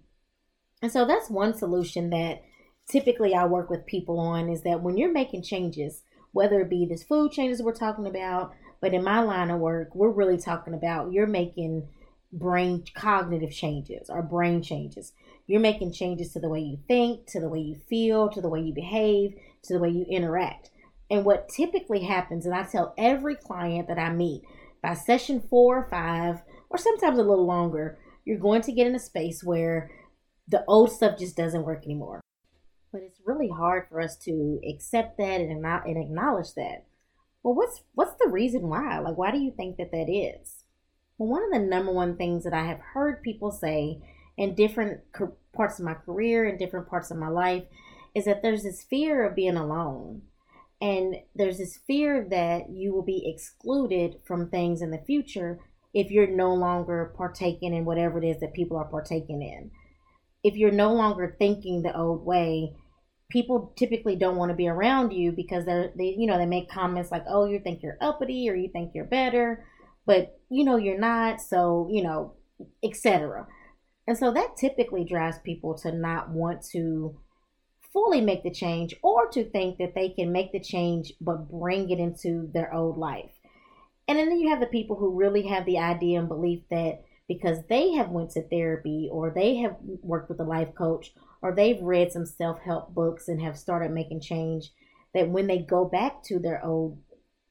And 0.82 0.90
so 0.90 1.06
that's 1.06 1.30
one 1.30 1.54
solution 1.54 2.10
that 2.10 2.42
typically 2.90 3.34
I 3.34 3.46
work 3.46 3.70
with 3.70 3.86
people 3.86 4.18
on 4.18 4.48
is 4.48 4.62
that 4.62 4.82
when 4.82 4.96
you're 4.96 5.12
making 5.12 5.42
changes, 5.42 6.02
whether 6.32 6.60
it 6.60 6.70
be 6.70 6.86
this 6.86 7.04
food 7.04 7.30
changes 7.30 7.62
we're 7.62 7.74
talking 7.74 8.06
about, 8.06 8.52
but 8.80 8.92
in 8.92 9.04
my 9.04 9.20
line 9.20 9.50
of 9.50 9.60
work, 9.60 9.94
we're 9.94 10.10
really 10.10 10.38
talking 10.38 10.74
about 10.74 11.12
you're 11.12 11.26
making 11.26 11.88
brain 12.32 12.84
cognitive 12.94 13.52
changes 13.52 14.10
or 14.10 14.22
brain 14.22 14.62
changes. 14.62 15.12
You're 15.46 15.60
making 15.60 15.92
changes 15.92 16.32
to 16.32 16.40
the 16.40 16.48
way 16.48 16.60
you 16.60 16.78
think, 16.88 17.26
to 17.28 17.40
the 17.40 17.48
way 17.48 17.60
you 17.60 17.76
feel, 17.88 18.28
to 18.30 18.40
the 18.40 18.48
way 18.48 18.60
you 18.60 18.74
behave, 18.74 19.34
to 19.64 19.74
the 19.74 19.78
way 19.78 19.90
you 19.90 20.04
interact. 20.08 20.70
And 21.12 21.26
what 21.26 21.50
typically 21.50 22.04
happens, 22.04 22.46
and 22.46 22.54
I 22.54 22.62
tell 22.62 22.94
every 22.96 23.36
client 23.36 23.86
that 23.88 23.98
I 23.98 24.10
meet, 24.10 24.44
by 24.82 24.94
session 24.94 25.42
four 25.42 25.80
or 25.80 25.88
five, 25.90 26.40
or 26.70 26.78
sometimes 26.78 27.18
a 27.18 27.22
little 27.22 27.44
longer, 27.44 27.98
you're 28.24 28.38
going 28.38 28.62
to 28.62 28.72
get 28.72 28.86
in 28.86 28.94
a 28.94 28.98
space 28.98 29.44
where 29.44 29.90
the 30.48 30.64
old 30.66 30.90
stuff 30.90 31.18
just 31.18 31.36
doesn't 31.36 31.66
work 31.66 31.84
anymore. 31.84 32.22
But 32.90 33.02
it's 33.02 33.20
really 33.26 33.50
hard 33.50 33.88
for 33.90 34.00
us 34.00 34.16
to 34.24 34.58
accept 34.66 35.18
that 35.18 35.42
and, 35.42 35.50
and 35.50 36.02
acknowledge 36.02 36.54
that. 36.54 36.86
Well, 37.42 37.54
what's 37.54 37.82
what's 37.94 38.14
the 38.18 38.30
reason 38.30 38.70
why? 38.70 38.98
Like, 39.00 39.18
why 39.18 39.32
do 39.32 39.38
you 39.38 39.52
think 39.54 39.76
that 39.76 39.92
that 39.92 40.10
is? 40.10 40.64
Well, 41.18 41.28
one 41.28 41.44
of 41.44 41.50
the 41.52 41.58
number 41.58 41.92
one 41.92 42.16
things 42.16 42.42
that 42.44 42.54
I 42.54 42.64
have 42.64 42.80
heard 42.94 43.22
people 43.22 43.50
say 43.50 44.00
in 44.38 44.54
different 44.54 45.00
parts 45.52 45.78
of 45.78 45.84
my 45.84 45.92
career 45.92 46.46
and 46.46 46.58
different 46.58 46.88
parts 46.88 47.10
of 47.10 47.18
my 47.18 47.28
life 47.28 47.64
is 48.14 48.24
that 48.24 48.40
there's 48.40 48.62
this 48.62 48.82
fear 48.82 49.26
of 49.26 49.36
being 49.36 49.58
alone. 49.58 50.22
And 50.82 51.14
there's 51.36 51.58
this 51.58 51.78
fear 51.86 52.26
that 52.30 52.68
you 52.68 52.92
will 52.92 53.04
be 53.04 53.32
excluded 53.32 54.16
from 54.26 54.50
things 54.50 54.82
in 54.82 54.90
the 54.90 55.04
future 55.06 55.60
if 55.94 56.10
you're 56.10 56.26
no 56.26 56.52
longer 56.52 57.14
partaking 57.16 57.72
in 57.72 57.84
whatever 57.84 58.18
it 58.18 58.26
is 58.26 58.40
that 58.40 58.52
people 58.52 58.76
are 58.76 58.90
partaking 58.90 59.42
in. 59.42 59.70
If 60.42 60.56
you're 60.56 60.72
no 60.72 60.92
longer 60.92 61.36
thinking 61.38 61.82
the 61.82 61.96
old 61.96 62.26
way, 62.26 62.74
people 63.30 63.72
typically 63.76 64.16
don't 64.16 64.36
want 64.36 64.50
to 64.50 64.56
be 64.56 64.66
around 64.66 65.12
you 65.12 65.30
because 65.30 65.64
they're 65.64 65.92
they 65.96 66.16
you 66.18 66.26
know 66.26 66.36
they 66.36 66.46
make 66.46 66.68
comments 66.68 67.10
like 67.10 67.24
oh 67.28 67.46
you 67.46 67.58
think 67.60 67.82
you're 67.82 67.96
uppity 68.02 68.46
or 68.50 68.54
you 68.54 68.68
think 68.70 68.90
you're 68.94 69.06
better 69.06 69.64
but 70.04 70.38
you 70.50 70.62
know 70.62 70.76
you're 70.76 70.98
not 70.98 71.40
so 71.40 71.88
you 71.90 72.02
know 72.02 72.34
etc 72.84 73.46
and 74.06 74.18
so 74.18 74.30
that 74.32 74.54
typically 74.58 75.02
drives 75.02 75.38
people 75.44 75.74
to 75.78 75.92
not 75.92 76.28
want 76.28 76.62
to 76.62 77.18
fully 77.92 78.20
make 78.20 78.42
the 78.42 78.50
change 78.50 78.94
or 79.02 79.28
to 79.30 79.48
think 79.50 79.78
that 79.78 79.94
they 79.94 80.08
can 80.08 80.32
make 80.32 80.52
the 80.52 80.60
change 80.60 81.12
but 81.20 81.50
bring 81.50 81.90
it 81.90 81.98
into 81.98 82.50
their 82.52 82.72
old 82.72 82.96
life. 82.96 83.38
And 84.08 84.18
then 84.18 84.38
you 84.38 84.50
have 84.50 84.60
the 84.60 84.66
people 84.66 84.96
who 84.96 85.18
really 85.18 85.46
have 85.48 85.64
the 85.64 85.78
idea 85.78 86.18
and 86.18 86.28
belief 86.28 86.62
that 86.70 87.02
because 87.28 87.58
they 87.68 87.92
have 87.92 88.10
went 88.10 88.30
to 88.30 88.42
therapy 88.48 89.08
or 89.10 89.30
they 89.30 89.56
have 89.56 89.76
worked 90.02 90.28
with 90.28 90.40
a 90.40 90.44
life 90.44 90.74
coach 90.74 91.14
or 91.40 91.54
they've 91.54 91.80
read 91.82 92.12
some 92.12 92.26
self-help 92.26 92.94
books 92.94 93.28
and 93.28 93.40
have 93.40 93.58
started 93.58 93.90
making 93.90 94.20
change 94.20 94.72
that 95.14 95.28
when 95.28 95.46
they 95.46 95.58
go 95.58 95.84
back 95.84 96.22
to 96.24 96.38
their 96.38 96.64
old 96.64 96.98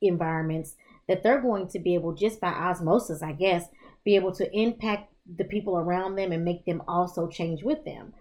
environments 0.01 0.75
that 1.07 1.24
they're 1.24 1.41
going 1.41 1.67
to 1.67 1.79
be 1.79 1.93
able 1.93 2.13
just 2.13 2.41
by 2.41 2.50
osmosis 2.50 3.21
i 3.21 3.31
guess 3.31 3.65
be 4.03 4.15
able 4.15 4.31
to 4.31 4.51
impact 4.57 5.13
the 5.38 5.43
people 5.43 5.77
around 5.77 6.15
them 6.15 6.31
and 6.31 6.43
make 6.43 6.65
them 6.65 6.81
also 6.88 7.27
change 7.27 7.63
with 7.63 7.86
them 7.86 8.12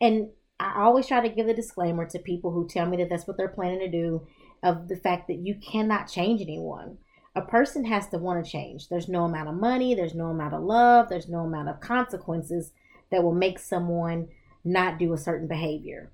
and 0.00 0.28
i 0.60 0.82
always 0.82 1.06
try 1.06 1.20
to 1.20 1.34
give 1.34 1.46
the 1.46 1.54
disclaimer 1.54 2.06
to 2.06 2.18
people 2.18 2.52
who 2.52 2.68
tell 2.68 2.86
me 2.86 2.96
that 2.96 3.08
that's 3.08 3.26
what 3.26 3.36
they're 3.36 3.48
planning 3.48 3.80
to 3.80 3.90
do 3.90 4.26
of 4.62 4.88
the 4.88 4.96
fact 4.96 5.26
that 5.28 5.38
you 5.38 5.54
cannot 5.54 6.06
change 6.06 6.42
anyone. 6.42 6.98
A 7.34 7.40
person 7.40 7.84
has 7.86 8.08
to 8.08 8.18
want 8.18 8.44
to 8.44 8.50
change. 8.50 8.88
There's 8.88 9.08
no 9.08 9.24
amount 9.24 9.48
of 9.48 9.54
money 9.54 9.94
there's 9.94 10.14
no 10.14 10.26
amount 10.26 10.54
of 10.54 10.62
love 10.62 11.08
there's 11.08 11.28
no 11.28 11.40
amount 11.40 11.68
of 11.68 11.80
consequences 11.80 12.72
that 13.10 13.22
will 13.22 13.34
make 13.34 13.58
someone 13.58 14.28
not 14.64 14.98
do 14.98 15.12
a 15.12 15.18
certain 15.18 15.48
behavior. 15.48 16.12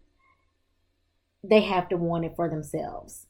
They 1.42 1.60
have 1.62 1.88
to 1.90 1.96
want 1.96 2.24
it 2.24 2.34
for 2.36 2.48
themselves. 2.48 3.26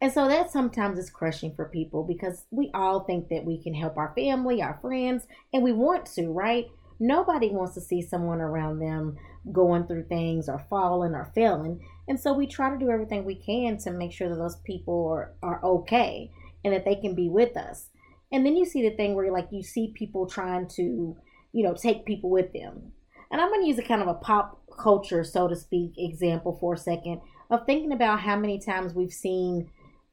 And 0.00 0.12
so 0.12 0.28
that 0.28 0.50
sometimes 0.50 0.98
is 0.98 1.10
crushing 1.10 1.54
for 1.54 1.68
people 1.68 2.04
because 2.04 2.44
we 2.50 2.70
all 2.72 3.00
think 3.00 3.28
that 3.30 3.44
we 3.44 3.60
can 3.60 3.74
help 3.74 3.96
our 3.96 4.12
family, 4.14 4.62
our 4.62 4.78
friends, 4.80 5.26
and 5.52 5.62
we 5.62 5.72
want 5.72 6.06
to, 6.14 6.28
right? 6.28 6.66
Nobody 7.00 7.50
wants 7.50 7.74
to 7.74 7.80
see 7.80 8.02
someone 8.02 8.40
around 8.40 8.78
them 8.78 9.16
going 9.52 9.86
through 9.86 10.04
things 10.04 10.48
or 10.48 10.64
falling 10.70 11.14
or 11.14 11.30
failing. 11.34 11.80
And 12.08 12.18
so 12.18 12.32
we 12.32 12.46
try 12.46 12.70
to 12.70 12.78
do 12.78 12.90
everything 12.90 13.24
we 13.24 13.36
can 13.36 13.78
to 13.78 13.90
make 13.90 14.12
sure 14.12 14.28
that 14.28 14.36
those 14.36 14.56
people 14.64 15.08
are, 15.08 15.34
are 15.42 15.64
okay 15.64 16.30
and 16.64 16.74
that 16.74 16.84
they 16.84 16.96
can 16.96 17.14
be 17.14 17.28
with 17.28 17.56
us. 17.56 17.90
And 18.32 18.44
then 18.44 18.56
you 18.56 18.64
see 18.64 18.82
the 18.82 18.96
thing 18.96 19.14
where 19.14 19.30
like 19.32 19.48
you 19.50 19.62
see 19.62 19.92
people 19.96 20.26
trying 20.28 20.68
to, 20.76 21.16
you 21.52 21.64
know, 21.64 21.74
take 21.74 22.04
people 22.04 22.30
with 22.30 22.52
them. 22.52 22.92
And 23.30 23.40
I'm 23.40 23.48
going 23.48 23.62
to 23.62 23.68
use 23.68 23.78
a 23.78 23.82
kind 23.82 24.02
of 24.02 24.08
a 24.08 24.14
pop 24.14 24.60
culture, 24.78 25.22
so 25.22 25.48
to 25.48 25.56
speak, 25.56 25.92
example 25.96 26.56
for 26.60 26.74
a 26.74 26.78
second 26.78 27.20
of 27.50 27.64
thinking 27.64 27.92
about 27.92 28.20
how 28.20 28.36
many 28.36 28.58
times 28.58 28.94
we've 28.94 29.12
seen 29.12 29.70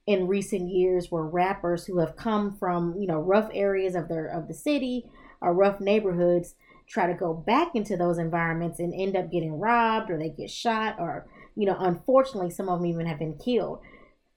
in 0.07 0.27
recent 0.27 0.69
years 0.69 1.11
where 1.11 1.23
rappers 1.23 1.85
who 1.85 1.99
have 1.99 2.15
come 2.15 2.55
from 2.57 2.95
you 2.99 3.07
know 3.07 3.19
rough 3.19 3.49
areas 3.53 3.95
of 3.95 4.07
their 4.07 4.27
of 4.27 4.47
the 4.47 4.53
city 4.53 5.03
or 5.41 5.53
rough 5.53 5.79
neighborhoods 5.79 6.55
try 6.87 7.07
to 7.07 7.13
go 7.13 7.33
back 7.33 7.75
into 7.75 7.97
those 7.97 8.17
environments 8.17 8.79
and 8.79 8.93
end 8.93 9.15
up 9.15 9.31
getting 9.31 9.59
robbed 9.59 10.09
or 10.11 10.17
they 10.17 10.29
get 10.29 10.49
shot 10.49 10.95
or 10.99 11.27
you 11.55 11.65
know 11.65 11.75
unfortunately 11.79 12.49
some 12.49 12.69
of 12.69 12.79
them 12.79 12.87
even 12.87 13.05
have 13.05 13.19
been 13.19 13.37
killed. 13.37 13.79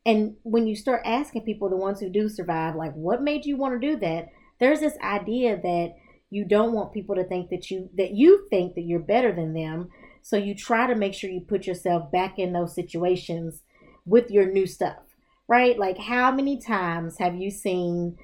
And 0.06 0.36
when 0.42 0.66
you 0.66 0.74
start 0.74 1.02
asking 1.04 1.42
people 1.42 1.68
the 1.68 1.76
ones 1.76 2.00
who 2.00 2.08
do 2.08 2.28
survive 2.28 2.74
like 2.74 2.94
what 2.94 3.22
made 3.22 3.44
you 3.44 3.56
want 3.56 3.80
to 3.80 3.88
do 3.88 3.96
that? 3.98 4.28
There's 4.60 4.80
this 4.80 4.96
idea 5.02 5.56
that 5.56 5.94
you 6.30 6.44
don't 6.44 6.72
want 6.72 6.92
people 6.92 7.14
to 7.14 7.24
think 7.24 7.50
that 7.50 7.70
you 7.70 7.90
that 7.96 8.12
you 8.12 8.46
think 8.50 8.74
that 8.74 8.82
you're 8.82 9.00
better 9.00 9.34
than 9.34 9.54
them. 9.54 9.88
So 10.22 10.36
you 10.36 10.54
try 10.54 10.86
to 10.86 10.94
make 10.94 11.14
sure 11.14 11.30
you 11.30 11.40
put 11.40 11.66
yourself 11.66 12.10
back 12.10 12.38
in 12.38 12.52
those 12.52 12.74
situations 12.74 13.62
with 14.04 14.30
your 14.30 14.50
new 14.50 14.66
stuff 14.66 14.96
right? 15.48 15.78
Like, 15.78 15.98
how 15.98 16.30
many 16.30 16.60
times 16.60 17.18
have 17.18 17.34
you 17.34 17.50
seen 17.50 18.16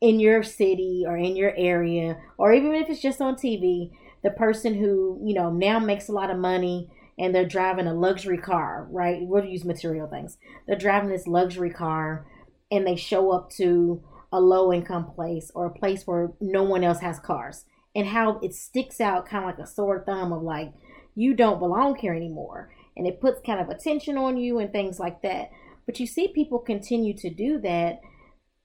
in 0.00 0.18
your 0.20 0.42
city 0.42 1.04
or 1.06 1.16
in 1.16 1.36
your 1.36 1.54
area, 1.56 2.18
or 2.38 2.52
even 2.52 2.74
if 2.74 2.88
it's 2.88 3.02
just 3.02 3.20
on 3.20 3.34
TV, 3.36 3.90
the 4.22 4.30
person 4.30 4.74
who, 4.74 5.20
you 5.24 5.34
know, 5.34 5.50
now 5.50 5.78
makes 5.78 6.08
a 6.08 6.12
lot 6.12 6.30
of 6.30 6.38
money 6.38 6.90
and 7.18 7.34
they're 7.34 7.46
driving 7.46 7.86
a 7.86 7.94
luxury 7.94 8.38
car, 8.38 8.86
right? 8.90 9.18
We'll 9.20 9.44
use 9.44 9.64
material 9.64 10.06
things. 10.06 10.38
They're 10.66 10.76
driving 10.76 11.10
this 11.10 11.26
luxury 11.26 11.70
car 11.70 12.26
and 12.70 12.86
they 12.86 12.96
show 12.96 13.30
up 13.30 13.50
to 13.52 14.02
a 14.32 14.40
low 14.40 14.72
income 14.72 15.04
place 15.04 15.50
or 15.54 15.66
a 15.66 15.78
place 15.78 16.06
where 16.06 16.32
no 16.40 16.62
one 16.62 16.84
else 16.84 17.00
has 17.00 17.18
cars 17.18 17.64
and 17.94 18.06
how 18.06 18.38
it 18.42 18.54
sticks 18.54 19.00
out 19.00 19.26
kind 19.26 19.44
of 19.44 19.50
like 19.50 19.58
a 19.58 19.70
sore 19.70 20.02
thumb 20.06 20.32
of 20.32 20.42
like, 20.42 20.72
you 21.14 21.34
don't 21.34 21.58
belong 21.58 21.96
here 21.96 22.14
anymore. 22.14 22.72
And 22.96 23.06
it 23.06 23.20
puts 23.20 23.40
kind 23.44 23.60
of 23.60 23.68
attention 23.68 24.16
on 24.16 24.36
you 24.36 24.58
and 24.58 24.70
things 24.70 24.98
like 25.00 25.22
that. 25.22 25.50
But 25.86 25.98
you 25.98 26.06
see 26.06 26.28
people 26.28 26.58
continue 26.58 27.14
to 27.18 27.30
do 27.30 27.58
that. 27.60 28.00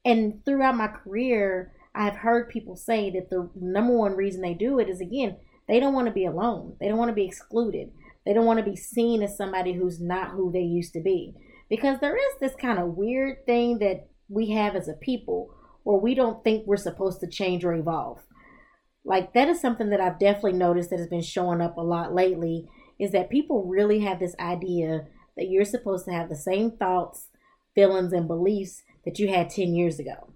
And 0.05 0.45
throughout 0.45 0.77
my 0.77 0.87
career, 0.87 1.73
I've 1.95 2.15
heard 2.15 2.49
people 2.49 2.75
say 2.75 3.09
that 3.11 3.29
the 3.29 3.49
number 3.55 3.97
one 3.97 4.15
reason 4.15 4.41
they 4.41 4.53
do 4.53 4.79
it 4.79 4.87
is 4.87 5.01
again, 5.01 5.37
they 5.67 5.79
don't 5.79 5.93
want 5.93 6.07
to 6.07 6.13
be 6.13 6.25
alone. 6.25 6.75
They 6.79 6.87
don't 6.87 6.99
want 6.99 7.09
to 7.09 7.15
be 7.15 7.25
excluded. 7.25 7.91
They 8.25 8.33
don't 8.33 8.45
want 8.45 8.59
to 8.59 8.69
be 8.69 8.75
seen 8.75 9.23
as 9.23 9.35
somebody 9.35 9.73
who's 9.73 9.99
not 9.99 10.31
who 10.31 10.51
they 10.51 10.61
used 10.61 10.93
to 10.93 11.01
be. 11.01 11.33
Because 11.69 11.99
there 11.99 12.15
is 12.15 12.33
this 12.39 12.53
kind 12.61 12.77
of 12.77 12.95
weird 12.95 13.45
thing 13.45 13.79
that 13.79 14.07
we 14.29 14.51
have 14.51 14.75
as 14.75 14.87
a 14.87 14.93
people 14.93 15.49
where 15.83 15.97
we 15.97 16.13
don't 16.13 16.43
think 16.43 16.65
we're 16.65 16.77
supposed 16.77 17.19
to 17.21 17.27
change 17.27 17.65
or 17.65 17.73
evolve. 17.73 18.19
Like 19.03 19.33
that 19.33 19.47
is 19.47 19.61
something 19.61 19.89
that 19.89 20.01
I've 20.01 20.19
definitely 20.19 20.53
noticed 20.53 20.89
that 20.89 20.99
has 20.99 21.07
been 21.07 21.21
showing 21.21 21.61
up 21.61 21.77
a 21.77 21.81
lot 21.81 22.13
lately 22.13 22.67
is 22.99 23.11
that 23.11 23.29
people 23.29 23.65
really 23.65 23.99
have 24.01 24.19
this 24.19 24.35
idea 24.39 25.05
that 25.37 25.49
you're 25.49 25.65
supposed 25.65 26.05
to 26.05 26.11
have 26.11 26.29
the 26.29 26.35
same 26.35 26.71
thoughts, 26.71 27.27
feelings, 27.75 28.13
and 28.13 28.27
beliefs 28.27 28.81
that 29.05 29.19
you 29.19 29.27
had 29.27 29.49
10 29.49 29.75
years 29.75 29.99
ago. 29.99 30.33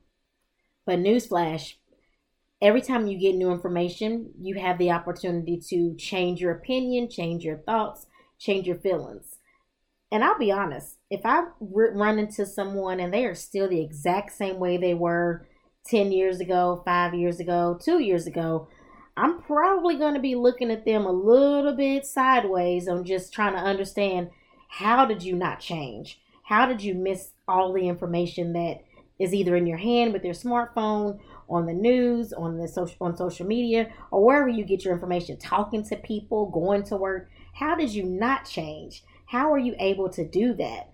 But 0.85 0.99
newsflash, 0.99 1.73
every 2.61 2.81
time 2.81 3.07
you 3.07 3.17
get 3.17 3.35
new 3.35 3.51
information, 3.51 4.31
you 4.39 4.59
have 4.59 4.77
the 4.77 4.91
opportunity 4.91 5.59
to 5.69 5.95
change 5.97 6.39
your 6.39 6.51
opinion, 6.51 7.09
change 7.09 7.43
your 7.43 7.57
thoughts, 7.57 8.05
change 8.37 8.67
your 8.67 8.77
feelings. 8.77 9.37
And 10.11 10.23
I'll 10.23 10.39
be 10.39 10.51
honest, 10.51 10.97
if 11.09 11.21
I 11.25 11.43
run 11.59 12.17
into 12.17 12.45
someone 12.45 12.99
and 12.99 13.13
they 13.13 13.25
are 13.25 13.35
still 13.35 13.69
the 13.69 13.81
exact 13.81 14.31
same 14.31 14.57
way 14.57 14.77
they 14.77 14.95
were 14.95 15.47
10 15.85 16.11
years 16.11 16.39
ago, 16.39 16.81
five 16.85 17.13
years 17.13 17.39
ago, 17.39 17.79
two 17.83 17.99
years 17.99 18.25
ago, 18.25 18.67
I'm 19.15 19.41
probably 19.41 19.97
going 19.97 20.13
to 20.13 20.19
be 20.19 20.35
looking 20.35 20.71
at 20.71 20.85
them 20.85 21.05
a 21.05 21.11
little 21.11 21.75
bit 21.75 22.05
sideways 22.05 22.87
on 22.87 23.03
just 23.03 23.33
trying 23.33 23.53
to 23.53 23.59
understand 23.59 24.29
how 24.69 25.05
did 25.05 25.23
you 25.23 25.35
not 25.35 25.59
change? 25.59 26.21
How 26.49 26.65
did 26.65 26.81
you 26.81 26.95
miss 26.95 27.33
all 27.47 27.73
the 27.73 27.87
information 27.87 28.53
that 28.53 28.79
is 29.19 29.35
either 29.35 29.55
in 29.55 29.67
your 29.67 29.77
hand 29.77 30.13
with 30.13 30.25
your 30.25 30.33
smartphone, 30.33 31.19
on 31.47 31.67
the 31.67 31.73
news, 31.73 32.33
on 32.33 32.57
the 32.57 32.67
social 32.67 32.97
on 33.01 33.15
social 33.15 33.45
media, 33.45 33.93
or 34.09 34.25
wherever 34.25 34.49
you 34.49 34.65
get 34.65 34.83
your 34.83 34.95
information, 34.95 35.37
talking 35.37 35.83
to 35.83 35.95
people, 35.95 36.49
going 36.49 36.81
to 36.85 36.97
work? 36.97 37.29
How 37.53 37.75
did 37.75 37.93
you 37.93 38.03
not 38.03 38.49
change? 38.49 39.03
How 39.27 39.53
are 39.53 39.59
you 39.59 39.75
able 39.77 40.09
to 40.09 40.27
do 40.27 40.55
that? 40.55 40.89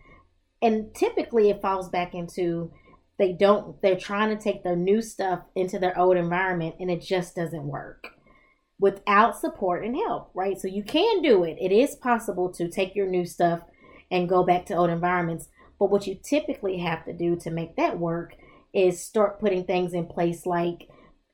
And 0.62 0.94
typically 0.94 1.50
it 1.50 1.62
falls 1.62 1.88
back 1.88 2.14
into 2.14 2.74
they 3.18 3.32
don't 3.32 3.82
they're 3.82 3.96
trying 3.96 4.36
to 4.36 4.44
take 4.44 4.62
their 4.62 4.76
new 4.76 5.02
stuff 5.02 5.40
into 5.56 5.80
their 5.80 5.98
old 5.98 6.18
environment 6.18 6.76
and 6.82 6.92
it 6.92 7.02
just 7.02 7.34
doesn't 7.34 7.64
work 7.64 8.10
without 8.78 9.38
support 9.38 9.86
and 9.86 9.96
help, 9.96 10.32
right? 10.34 10.60
So 10.60 10.68
you 10.68 10.84
can 10.84 11.22
do 11.22 11.46
it. 11.46 11.58
It 11.62 11.72
is 11.72 11.96
possible 11.96 12.52
to 12.56 12.68
take 12.68 12.94
your 12.94 13.08
new 13.08 13.26
stuff 13.26 13.62
and 14.16 14.30
go 14.30 14.44
back 14.44 14.66
to 14.66 14.76
old 14.76 14.90
environments. 14.90 15.50
But 15.78 15.92
what 15.92 16.08
you 16.08 16.16
typically 16.16 16.78
have 16.78 17.04
to 17.06 17.12
do 17.12 17.36
to 17.38 17.52
make 17.52 17.76
that 17.76 18.00
work 18.00 18.36
is 18.74 19.04
start 19.04 19.42
putting 19.42 19.66
things 19.66 19.94
in 19.94 20.06
place 20.06 20.46
like 20.46 20.88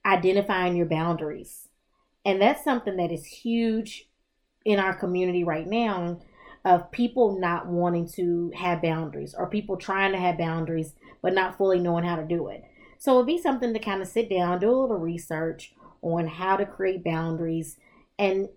identifying 0.04 0.76
your 0.76 0.88
boundaries. 0.88 1.68
And 2.26 2.42
that's 2.42 2.64
something 2.64 2.98
that 2.98 3.12
is 3.12 3.26
huge 3.26 4.10
in 4.66 4.80
our 4.80 4.96
community 4.96 5.44
right 5.44 5.68
now 5.68 6.22
of 6.66 6.92
people 6.92 7.40
not 7.40 7.68
wanting 7.68 8.08
to 8.16 8.52
have 8.56 8.82
boundaries 8.82 9.36
or 9.38 9.48
people 9.48 9.78
trying 9.78 10.12
to 10.12 10.20
have 10.20 10.38
boundaries 10.38 10.94
but 11.22 11.34
not 11.34 11.58
fully 11.58 11.80
knowing 11.80 12.04
how 12.04 12.16
to 12.16 12.26
do 12.26 12.48
it. 12.48 12.64
So 12.98 13.16
it'd 13.16 13.28
be 13.28 13.40
something 13.40 13.74
to 13.74 13.80
kind 13.80 14.02
of 14.02 14.08
sit 14.08 14.30
down, 14.30 14.60
do 14.60 14.70
a 14.70 14.82
little 14.82 14.98
research, 14.98 15.74
on 16.02 16.28
how 16.28 16.58
to 16.58 16.66
create 16.66 17.04
boundaries. 17.04 17.78
And 18.18 18.50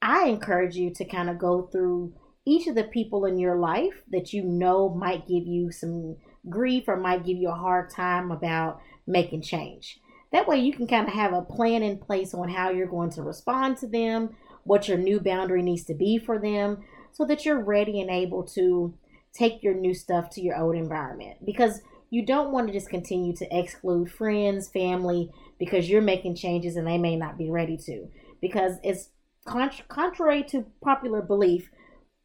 I 0.00 0.28
encourage 0.28 0.76
you 0.76 0.90
to 0.94 1.04
kind 1.04 1.28
of 1.28 1.38
go 1.38 1.62
through 1.62 2.14
each 2.44 2.66
of 2.66 2.74
the 2.74 2.84
people 2.84 3.24
in 3.24 3.38
your 3.38 3.56
life 3.56 4.02
that 4.10 4.32
you 4.32 4.42
know 4.42 4.88
might 4.88 5.28
give 5.28 5.46
you 5.46 5.70
some 5.70 6.16
grief 6.48 6.84
or 6.88 6.96
might 6.96 7.24
give 7.24 7.36
you 7.36 7.48
a 7.48 7.54
hard 7.54 7.90
time 7.90 8.30
about 8.30 8.80
making 9.06 9.42
change. 9.42 10.00
That 10.32 10.48
way, 10.48 10.58
you 10.58 10.72
can 10.72 10.86
kind 10.86 11.06
of 11.06 11.14
have 11.14 11.32
a 11.32 11.42
plan 11.42 11.82
in 11.82 11.98
place 11.98 12.34
on 12.34 12.48
how 12.48 12.70
you're 12.70 12.86
going 12.86 13.10
to 13.10 13.22
respond 13.22 13.76
to 13.78 13.86
them, 13.86 14.34
what 14.64 14.88
your 14.88 14.98
new 14.98 15.20
boundary 15.20 15.62
needs 15.62 15.84
to 15.84 15.94
be 15.94 16.18
for 16.18 16.38
them, 16.38 16.82
so 17.12 17.24
that 17.26 17.44
you're 17.44 17.62
ready 17.62 18.00
and 18.00 18.10
able 18.10 18.42
to 18.44 18.94
take 19.34 19.62
your 19.62 19.74
new 19.74 19.94
stuff 19.94 20.30
to 20.30 20.40
your 20.40 20.58
old 20.58 20.74
environment. 20.74 21.44
Because 21.44 21.82
you 22.10 22.24
don't 22.24 22.52
want 22.52 22.66
to 22.66 22.72
just 22.72 22.90
continue 22.90 23.34
to 23.36 23.58
exclude 23.58 24.10
friends, 24.10 24.68
family, 24.68 25.30
because 25.58 25.88
you're 25.88 26.02
making 26.02 26.34
changes 26.34 26.76
and 26.76 26.86
they 26.86 26.98
may 26.98 27.16
not 27.16 27.38
be 27.38 27.50
ready 27.50 27.76
to. 27.76 28.08
Because 28.40 28.76
it's 28.82 29.10
contrary 29.44 30.42
to 30.44 30.66
popular 30.82 31.22
belief, 31.22 31.70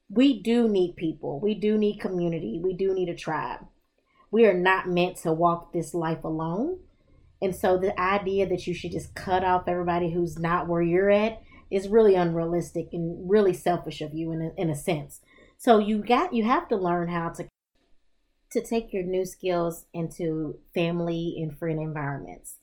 we 0.10 0.42
do 0.42 0.68
need 0.68 0.96
people. 0.96 1.40
We 1.40 1.54
do 1.54 1.78
need 1.78 2.00
community. 2.00 2.60
We 2.64 2.74
do 2.74 2.94
need 2.94 3.10
a 3.10 3.16
tribe. 3.16 3.60
We 4.32 4.46
are 4.46 4.54
not 4.54 4.90
meant 4.90 5.18
to 5.18 5.34
walk 5.34 5.74
this 5.74 5.94
life 5.94 6.24
alone. 6.24 6.80
And 7.42 7.56
so 7.56 7.78
the 7.78 8.00
idea 8.00 8.48
that 8.48 8.66
you 8.66 8.74
should 8.74 8.92
just 8.92 9.16
cut 9.16 9.44
off 9.44 9.68
everybody 9.68 10.12
who's 10.12 10.40
not 10.40 10.68
where 10.68 10.82
you're 10.82 11.12
at 11.12 11.42
is 11.70 11.88
really 11.88 12.16
unrealistic 12.16 12.90
and 12.94 13.30
really 13.30 13.54
selfish 13.54 14.02
of 14.02 14.14
you 14.14 14.32
in 14.32 14.42
a, 14.42 14.62
in 14.62 14.70
a 14.70 14.76
sense. 14.76 15.22
So 15.58 15.80
you 15.80 16.04
got 16.04 16.34
you 16.34 16.44
have 16.46 16.68
to 16.70 16.76
learn 16.76 17.10
how 17.10 17.30
to 17.30 17.48
to 18.52 18.62
take 18.62 18.94
your 18.94 19.04
new 19.04 19.26
skills 19.26 19.86
into 19.94 20.60
family 20.74 21.36
and 21.38 21.58
friend 21.58 21.80
environments. 21.82 22.58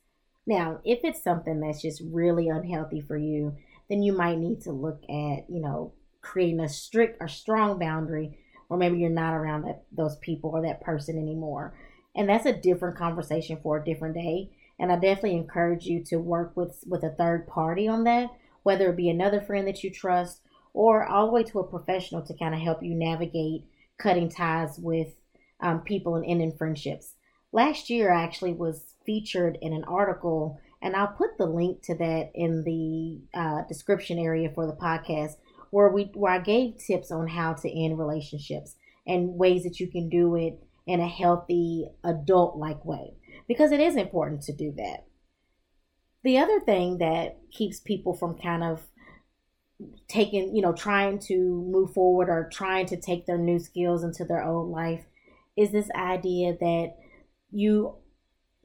Now, 0.46 0.80
if 0.84 1.00
it's 1.02 1.22
something 1.22 1.60
that's 1.60 1.82
just 1.82 2.02
really 2.04 2.48
unhealthy 2.48 3.00
for 3.00 3.16
you, 3.16 3.56
then 3.88 4.02
you 4.02 4.12
might 4.12 4.38
need 4.38 4.62
to 4.62 4.72
look 4.72 5.02
at, 5.04 5.48
you 5.48 5.60
know, 5.60 5.92
creating 6.24 6.60
a 6.60 6.68
strict 6.68 7.18
or 7.20 7.28
strong 7.28 7.78
boundary, 7.78 8.38
or 8.68 8.76
maybe 8.76 8.98
you're 8.98 9.10
not 9.10 9.34
around 9.34 9.62
that 9.62 9.84
those 9.92 10.16
people 10.16 10.50
or 10.50 10.62
that 10.62 10.80
person 10.80 11.18
anymore. 11.18 11.74
And 12.16 12.28
that's 12.28 12.46
a 12.46 12.52
different 12.52 12.96
conversation 12.96 13.58
for 13.62 13.76
a 13.76 13.84
different 13.84 14.14
day. 14.14 14.50
And 14.78 14.90
I 14.90 14.96
definitely 14.96 15.36
encourage 15.36 15.86
you 15.86 16.02
to 16.06 16.16
work 16.16 16.56
with 16.56 16.82
with 16.86 17.04
a 17.04 17.10
third 17.10 17.46
party 17.46 17.86
on 17.86 18.04
that, 18.04 18.30
whether 18.62 18.90
it 18.90 18.96
be 18.96 19.10
another 19.10 19.40
friend 19.40 19.68
that 19.68 19.84
you 19.84 19.90
trust 19.90 20.40
or 20.72 21.06
all 21.06 21.26
the 21.26 21.32
way 21.32 21.44
to 21.44 21.60
a 21.60 21.64
professional 21.64 22.22
to 22.22 22.34
kind 22.34 22.54
of 22.54 22.60
help 22.60 22.82
you 22.82 22.94
navigate 22.94 23.64
cutting 23.98 24.28
ties 24.28 24.78
with 24.78 25.14
um, 25.60 25.80
people 25.80 26.16
and 26.16 26.24
ending 26.26 26.52
friendships. 26.56 27.14
Last 27.52 27.88
year, 27.88 28.12
I 28.12 28.24
actually 28.24 28.52
was 28.52 28.94
featured 29.06 29.56
in 29.62 29.72
an 29.72 29.84
article, 29.84 30.58
and 30.82 30.96
I'll 30.96 31.06
put 31.06 31.38
the 31.38 31.46
link 31.46 31.82
to 31.82 31.94
that 31.94 32.32
in 32.34 32.64
the 32.64 33.20
uh, 33.38 33.62
description 33.68 34.18
area 34.18 34.50
for 34.52 34.66
the 34.66 34.72
podcast, 34.72 35.36
where 35.74 35.88
we 35.88 36.04
where 36.14 36.32
I 36.32 36.38
gave 36.38 36.78
tips 36.78 37.10
on 37.10 37.26
how 37.26 37.54
to 37.54 37.84
end 37.84 37.98
relationships 37.98 38.76
and 39.08 39.34
ways 39.34 39.64
that 39.64 39.80
you 39.80 39.88
can 39.88 40.08
do 40.08 40.36
it 40.36 40.62
in 40.86 41.00
a 41.00 41.08
healthy 41.08 41.88
adult 42.04 42.56
like 42.56 42.84
way 42.84 43.16
because 43.48 43.72
it 43.72 43.80
is 43.80 43.96
important 43.96 44.42
to 44.42 44.52
do 44.52 44.72
that. 44.76 45.04
The 46.22 46.38
other 46.38 46.60
thing 46.60 46.98
that 46.98 47.38
keeps 47.50 47.80
people 47.80 48.14
from 48.14 48.38
kind 48.38 48.62
of 48.62 48.82
taking, 50.06 50.54
you 50.54 50.62
know, 50.62 50.72
trying 50.72 51.18
to 51.26 51.36
move 51.36 51.92
forward 51.92 52.28
or 52.28 52.48
trying 52.52 52.86
to 52.86 53.00
take 53.00 53.26
their 53.26 53.36
new 53.36 53.58
skills 53.58 54.04
into 54.04 54.24
their 54.24 54.44
old 54.44 54.70
life 54.70 55.04
is 55.56 55.72
this 55.72 55.90
idea 55.90 56.56
that 56.56 56.94
you 57.50 57.96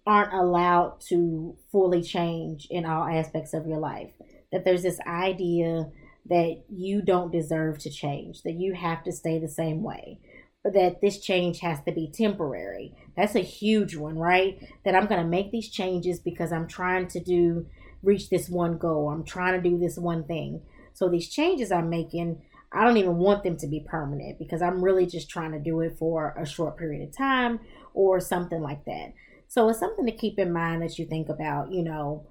aren't 0.06 0.34
allowed 0.34 1.02
to 1.10 1.58
fully 1.72 2.04
change 2.04 2.68
in 2.70 2.86
all 2.86 3.08
aspects 3.08 3.56
of 3.56 3.66
your 3.66 3.80
life. 3.80 4.12
That 4.52 4.64
there's 4.64 4.84
this 4.84 5.00
idea 5.08 5.90
that 6.26 6.64
you 6.70 7.02
don't 7.02 7.32
deserve 7.32 7.80
to 7.80 7.90
change, 7.90 8.44
that 8.44 8.54
you 8.54 8.74
have 8.74 9.04
to 9.04 9.12
stay 9.12 9.40
the 9.40 9.48
same 9.48 9.84
way 9.84 10.20
but 10.64 10.74
that 10.74 11.02
this 11.02 11.20
change 11.20 11.60
has 11.60 11.82
to 11.84 11.92
be 11.92 12.12
temporary. 12.14 12.94
That's 13.16 13.36
a 13.36 13.40
huge 13.40 13.96
one, 13.96 14.18
right? 14.18 14.60
That 14.84 14.96
I'm 14.96 15.08
going 15.08 15.22
to 15.22 15.28
make 15.28 15.52
these 15.52 15.70
changes 15.70 16.20
because 16.20 16.52
I'm 16.52 16.68
trying 16.68 17.08
to 17.10 17.20
do 17.20 17.66
reach 18.02 18.30
this 18.30 18.50
one 18.50 18.78
goal. 18.78 19.10
I'm 19.10 19.24
trying 19.24 19.62
to 19.62 19.70
do 19.70 19.78
this 19.78 19.98
one 19.98 20.24
thing. 20.26 20.62
So 20.94 21.10
these 21.10 21.30
changes 21.30 21.72
I'm 21.72 21.90
making, 21.90 22.42
I 22.72 22.84
don't 22.84 22.98
even 22.98 23.18
want 23.18 23.44
them 23.44 23.58
to 23.58 23.68
be 23.68 23.86
permanent 23.86 24.40
because 24.40 24.62
I'm 24.62 24.84
really 24.84 25.06
just 25.06 25.30
trying 25.30 25.52
to 25.52 25.60
do 25.60 25.80
it 25.82 25.98
for 25.98 26.34
a 26.38 26.46
short 26.46 26.78
period 26.78 27.08
of 27.08 27.16
time 27.16 27.60
or 27.94 28.20
something 28.20 28.62
like 28.62 28.86
that. 28.86 29.14
So 29.48 29.68
it's 29.70 29.80
something 29.80 30.06
to 30.06 30.12
keep 30.12 30.38
in 30.40 30.54
mind 30.54 30.82
that 30.82 31.00
you 31.00 31.06
think 31.06 31.30
about, 31.30 31.72
you 31.72 31.84
know, 31.84 32.28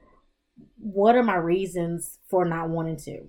what 0.79 1.17
are 1.17 1.23
my 1.23 1.37
reasons 1.37 2.19
for 2.29 2.45
not 2.45 2.69
wanting 2.69 2.97
to? 2.99 3.27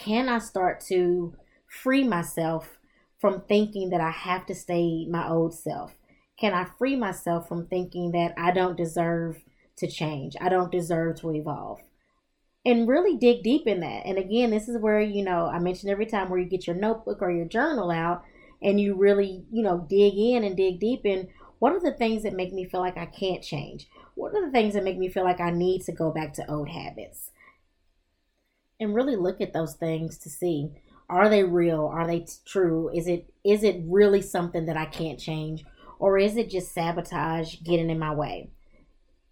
Can 0.00 0.30
I 0.30 0.38
start 0.38 0.80
to 0.86 1.34
free 1.66 2.04
myself 2.04 2.78
from 3.18 3.42
thinking 3.42 3.90
that 3.90 4.00
I 4.00 4.10
have 4.10 4.46
to 4.46 4.54
stay 4.54 5.04
my 5.04 5.28
old 5.28 5.52
self? 5.52 5.94
Can 6.38 6.54
I 6.54 6.64
free 6.78 6.96
myself 6.96 7.46
from 7.46 7.66
thinking 7.66 8.12
that 8.12 8.32
I 8.38 8.50
don't 8.50 8.78
deserve 8.78 9.42
to 9.76 9.86
change? 9.86 10.36
I 10.40 10.48
don't 10.48 10.72
deserve 10.72 11.20
to 11.20 11.34
evolve. 11.34 11.80
And 12.64 12.88
really 12.88 13.18
dig 13.18 13.42
deep 13.42 13.66
in 13.66 13.80
that. 13.80 14.06
And 14.06 14.16
again, 14.16 14.52
this 14.52 14.70
is 14.70 14.80
where, 14.80 15.02
you 15.02 15.22
know, 15.22 15.48
I 15.48 15.58
mentioned 15.58 15.92
every 15.92 16.06
time 16.06 16.30
where 16.30 16.40
you 16.40 16.48
get 16.48 16.66
your 16.66 16.76
notebook 16.76 17.20
or 17.20 17.30
your 17.30 17.44
journal 17.44 17.90
out 17.90 18.24
and 18.62 18.80
you 18.80 18.94
really, 18.94 19.44
you 19.52 19.62
know, 19.62 19.84
dig 19.86 20.14
in 20.16 20.44
and 20.44 20.56
dig 20.56 20.80
deep 20.80 21.04
in 21.04 21.28
what 21.58 21.74
are 21.74 21.80
the 21.80 21.92
things 21.92 22.22
that 22.22 22.32
make 22.32 22.54
me 22.54 22.64
feel 22.64 22.80
like 22.80 22.96
I 22.96 23.04
can't 23.04 23.42
change? 23.42 23.86
What 24.14 24.34
are 24.34 24.46
the 24.46 24.50
things 24.50 24.72
that 24.72 24.84
make 24.84 24.96
me 24.96 25.10
feel 25.10 25.24
like 25.24 25.40
I 25.40 25.50
need 25.50 25.82
to 25.82 25.92
go 25.92 26.10
back 26.10 26.32
to 26.34 26.50
old 26.50 26.70
habits? 26.70 27.32
And 28.80 28.94
really 28.94 29.14
look 29.14 29.40
at 29.40 29.52
those 29.52 29.74
things 29.74 30.18
to 30.18 30.30
see 30.30 30.70
are 31.10 31.28
they 31.28 31.42
real? 31.42 31.90
Are 31.92 32.06
they 32.06 32.24
true? 32.46 32.88
Is 32.94 33.08
it 33.08 33.32
is 33.44 33.64
it 33.64 33.82
really 33.84 34.22
something 34.22 34.66
that 34.66 34.76
i 34.76 34.86
can't 34.86 35.18
change? 35.18 35.64
Or 35.98 36.16
is 36.16 36.36
it 36.36 36.48
just 36.48 36.72
sabotage 36.72 37.56
getting 37.62 37.90
in 37.90 37.98
my 37.98 38.14
way? 38.14 38.50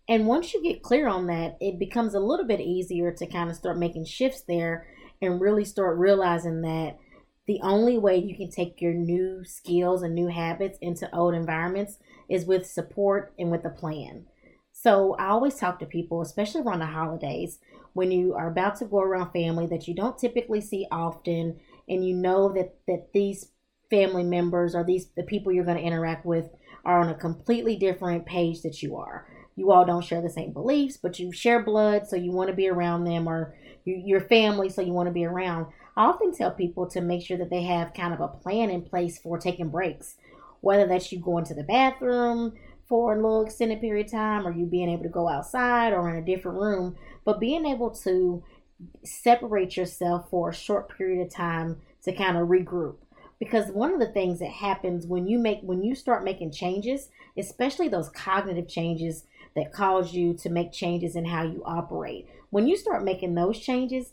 And 0.09 0.27
once 0.27 0.53
you 0.53 0.63
get 0.63 0.83
clear 0.83 1.09
on 1.09 1.27
that 1.29 1.57
it 1.61 1.79
becomes 1.79 2.15
a 2.15 2.21
little 2.21 2.47
bit 2.47 2.61
easier 2.61 3.13
to 3.13 3.27
kind 3.27 3.49
of 3.49 3.57
start 3.57 3.79
making 3.79 4.05
shifts 4.07 4.43
there 4.43 4.87
and 5.23 5.41
really 5.41 5.65
start 5.65 5.99
realizing 5.99 6.63
that 6.63 6.99
the 7.47 7.61
only 7.63 7.97
way 7.97 8.19
you 8.19 8.37
can 8.37 8.51
take 8.51 8.83
your 8.83 8.93
new 8.93 9.43
skills 9.45 10.03
and 10.03 10.15
new 10.15 10.29
habits 10.29 10.79
into 10.83 11.13
old 11.17 11.35
environments 11.35 11.99
is 12.29 12.45
with 12.45 12.67
support 12.67 13.33
and 13.39 13.51
with 13.51 13.65
a 13.65 13.71
plan 13.71 14.27
so 14.81 15.17
I 15.19 15.31
always 15.31 15.57
talk 15.57 15.81
to 15.81 15.87
people, 15.87 16.23
especially 16.23 16.61
around 16.61 16.79
the 16.79 16.87
holidays, 16.87 17.59
when 17.95 18.13
you 18.13 18.35
are 18.35 18.49
about 18.49 18.77
to 18.77 18.85
go 18.85 19.01
around 19.01 19.33
family 19.33 19.67
that 19.67 19.89
you 19.89 19.95
don't 19.95 20.17
typically 20.17 20.61
see 20.61 20.87
often, 20.93 21.59
and 21.89 22.07
you 22.07 22.15
know 22.15 22.53
that 22.53 22.77
that 22.87 23.13
these 23.13 23.51
family 23.91 24.23
members 24.23 24.77
or 24.77 24.85
these 24.85 25.09
the 25.17 25.25
people 25.25 25.51
you're 25.51 25.65
going 25.65 25.79
to 25.79 25.83
interact 25.83 26.25
with 26.25 26.51
are 26.85 27.01
on 27.01 27.09
a 27.09 27.15
completely 27.15 27.75
different 27.75 28.25
page 28.25 28.63
that 28.63 28.81
you 28.81 28.97
are. 28.97 29.27
You 29.57 29.73
all 29.73 29.85
don't 29.85 30.05
share 30.05 30.23
the 30.23 30.31
same 30.31 30.53
beliefs, 30.53 30.97
but 30.97 31.19
you 31.19 31.33
share 31.33 31.61
blood, 31.61 32.07
so 32.07 32.15
you 32.15 32.31
want 32.31 32.49
to 32.49 32.55
be 32.55 32.69
around 32.69 33.03
them, 33.03 33.29
or 33.29 33.57
you, 33.85 34.01
your 34.07 34.21
family, 34.21 34.69
so 34.69 34.81
you 34.81 34.93
want 34.93 35.09
to 35.09 35.13
be 35.13 35.25
around. 35.25 35.67
I 35.97 36.05
often 36.05 36.33
tell 36.33 36.53
people 36.53 36.89
to 36.91 37.01
make 37.01 37.27
sure 37.27 37.39
that 37.39 37.51
they 37.51 37.65
have 37.65 37.95
kind 37.95 38.15
of 38.15 38.21
a 38.21 38.29
plan 38.29 38.71
in 38.71 38.83
place 38.83 39.19
for 39.19 39.39
taking 39.39 39.71
breaks, 39.71 40.15
whether 40.61 40.87
that's 40.87 41.11
you 41.11 41.19
going 41.19 41.47
to 41.47 41.55
the 41.55 41.65
bathroom, 41.65 42.53
for 42.89 43.13
a 43.13 43.17
little 43.17 43.45
extended 43.45 43.81
period 43.81 44.07
of 44.07 44.13
time 44.13 44.47
or 44.47 44.53
you 44.53 44.65
being 44.65 44.89
able 44.89 45.03
to 45.03 45.09
go 45.09 45.29
outside 45.29 45.93
or 45.93 46.09
in 46.09 46.17
a 46.17 46.25
different 46.25 46.59
room, 46.59 46.97
but 47.25 47.41
being 47.41 47.67
able 47.67 47.91
to 47.91 48.43
separate 49.05 49.77
yourself 49.77 50.31
for 50.31 50.51
a 50.51 50.55
short 50.55 50.97
period 50.97 51.25
of 51.27 51.33
time 51.33 51.81
to 52.03 52.13
kind 52.13 52.37
of 52.37 52.49
regroup. 52.49 52.97
Because 53.39 53.71
one 53.71 53.93
of 53.93 54.01
the 54.01 54.13
things 54.13 54.41
that 54.41 54.51
happens 54.51 55.07
when 55.07 55.29
you 55.29 55.39
make 55.39 55.61
when 55.63 55.83
you 55.83 55.95
start 55.95 56.25
making 56.25 56.51
changes, 56.51 57.09
especially 57.37 57.89
those 57.89 58.09
cognitive 58.09 58.69
changes 58.69 59.25
that 59.55 59.73
cause 59.73 60.13
you 60.13 60.35
to 60.35 60.49
make 60.49 60.73
changes 60.73 61.15
in 61.15 61.27
how 61.27 61.43
you 61.43 61.63
operate. 61.65 62.27
When 62.51 62.67
you 62.67 62.77
start 62.77 63.05
making 63.05 63.35
those 63.35 63.59
changes, 63.59 64.13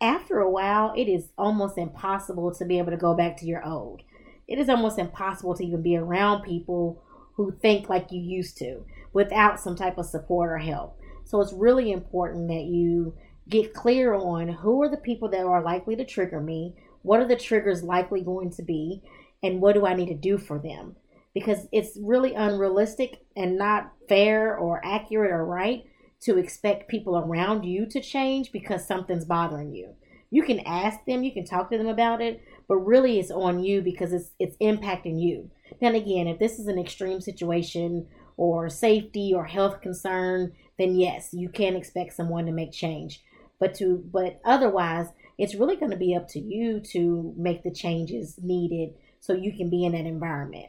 after 0.00 0.38
a 0.38 0.50
while, 0.50 0.92
it 0.96 1.08
is 1.08 1.28
almost 1.36 1.76
impossible 1.76 2.54
to 2.54 2.64
be 2.64 2.78
able 2.78 2.90
to 2.90 2.96
go 2.96 3.14
back 3.14 3.36
to 3.38 3.46
your 3.46 3.64
old. 3.66 4.02
It 4.48 4.58
is 4.58 4.68
almost 4.68 4.98
impossible 4.98 5.54
to 5.54 5.64
even 5.64 5.82
be 5.82 5.96
around 5.96 6.42
people 6.42 7.02
who 7.34 7.50
think 7.50 7.88
like 7.88 8.12
you 8.12 8.20
used 8.20 8.58
to 8.58 8.84
without 9.12 9.60
some 9.60 9.76
type 9.76 9.98
of 9.98 10.06
support 10.06 10.50
or 10.50 10.58
help. 10.58 10.98
So 11.24 11.40
it's 11.40 11.52
really 11.52 11.92
important 11.92 12.48
that 12.48 12.64
you 12.64 13.14
get 13.48 13.74
clear 13.74 14.14
on 14.14 14.48
who 14.48 14.82
are 14.82 14.88
the 14.88 14.96
people 14.96 15.28
that 15.30 15.44
are 15.44 15.62
likely 15.62 15.96
to 15.96 16.04
trigger 16.04 16.40
me, 16.40 16.74
what 17.02 17.20
are 17.20 17.28
the 17.28 17.36
triggers 17.36 17.82
likely 17.82 18.22
going 18.22 18.50
to 18.50 18.62
be, 18.62 19.02
and 19.42 19.60
what 19.60 19.74
do 19.74 19.86
I 19.86 19.94
need 19.94 20.08
to 20.08 20.14
do 20.14 20.38
for 20.38 20.58
them? 20.58 20.96
Because 21.34 21.66
it's 21.72 21.96
really 22.00 22.34
unrealistic 22.34 23.24
and 23.36 23.58
not 23.58 23.92
fair 24.08 24.56
or 24.56 24.80
accurate 24.84 25.32
or 25.32 25.44
right 25.44 25.84
to 26.20 26.38
expect 26.38 26.88
people 26.88 27.18
around 27.18 27.64
you 27.64 27.86
to 27.86 28.00
change 28.00 28.52
because 28.52 28.86
something's 28.86 29.24
bothering 29.24 29.74
you. 29.74 29.94
You 30.30 30.44
can 30.44 30.60
ask 30.60 31.04
them, 31.04 31.24
you 31.24 31.32
can 31.32 31.44
talk 31.44 31.70
to 31.70 31.78
them 31.78 31.88
about 31.88 32.22
it, 32.22 32.42
but 32.68 32.76
really 32.76 33.18
it's 33.18 33.30
on 33.30 33.62
you 33.62 33.82
because 33.82 34.12
it's 34.12 34.30
it's 34.38 34.56
impacting 34.58 35.20
you. 35.20 35.50
Then 35.80 35.94
again, 35.94 36.26
if 36.26 36.38
this 36.38 36.58
is 36.58 36.66
an 36.66 36.78
extreme 36.78 37.20
situation 37.20 38.06
or 38.36 38.68
safety 38.68 39.32
or 39.34 39.44
health 39.44 39.80
concern, 39.80 40.52
then 40.78 40.96
yes, 40.96 41.30
you 41.32 41.48
can 41.48 41.76
expect 41.76 42.14
someone 42.14 42.46
to 42.46 42.52
make 42.52 42.72
change. 42.72 43.22
But 43.60 43.74
to 43.76 44.02
but 44.12 44.40
otherwise, 44.44 45.08
it's 45.38 45.54
really 45.54 45.76
going 45.76 45.90
to 45.92 45.96
be 45.96 46.14
up 46.14 46.28
to 46.28 46.40
you 46.40 46.80
to 46.92 47.34
make 47.36 47.62
the 47.62 47.72
changes 47.72 48.38
needed 48.42 48.94
so 49.20 49.34
you 49.34 49.52
can 49.56 49.70
be 49.70 49.84
in 49.84 49.92
that 49.92 50.06
environment. 50.06 50.66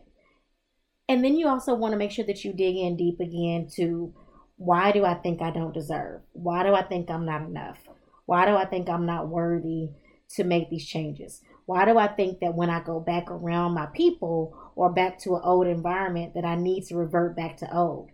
And 1.10 1.23
then 1.23 1.36
you 1.36 1.47
also 1.47 1.75
want 1.75 1.91
to 1.91 1.97
make 1.97 2.12
sure 2.12 2.25
that 2.25 2.45
you 2.45 2.53
dig 2.53 2.77
in 2.77 2.95
deep 2.95 3.19
again 3.19 3.67
to 3.75 4.13
why 4.58 4.91
do 4.91 5.03
I 5.03 5.15
think 5.15 5.41
I 5.41 5.51
don't 5.51 5.73
deserve? 5.73 6.21
Why 6.32 6.63
do 6.63 6.73
I 6.73 6.84
think 6.84 7.10
I'm 7.10 7.25
not 7.25 7.41
enough? 7.41 7.79
Why 8.25 8.45
do 8.45 8.56
I 8.56 8.65
think 8.65 8.89
I'm 8.89 9.06
not 9.06 9.27
worthy 9.27 9.89
to 10.36 10.43
make 10.43 10.69
these 10.69 10.86
changes? 10.86 11.41
Why 11.65 11.86
do 11.86 11.97
I 11.97 12.08
think 12.08 12.39
that 12.39 12.56
when 12.56 12.69
I 12.69 12.82
go 12.82 12.99
back 12.99 13.32
around 13.32 13.73
my 13.73 13.86
people 13.88 14.58
or 14.76 14.91
back 14.91 15.19
to 15.19 15.36
an 15.36 15.41
old 15.43 15.67
environment 15.67 16.34
that 16.34 16.45
I 16.45 16.56
need 16.56 16.86
to 16.88 16.95
revert 16.95 17.36
back 17.36 17.58
to 17.58 17.76
old? 17.76 18.10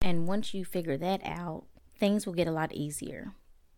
And 0.00 0.28
once 0.28 0.54
you 0.54 0.64
figure 0.64 0.96
that 0.98 1.20
out, 1.24 1.64
things 1.98 2.26
will 2.26 2.34
get 2.34 2.46
a 2.46 2.52
lot 2.52 2.72
easier. 2.72 3.32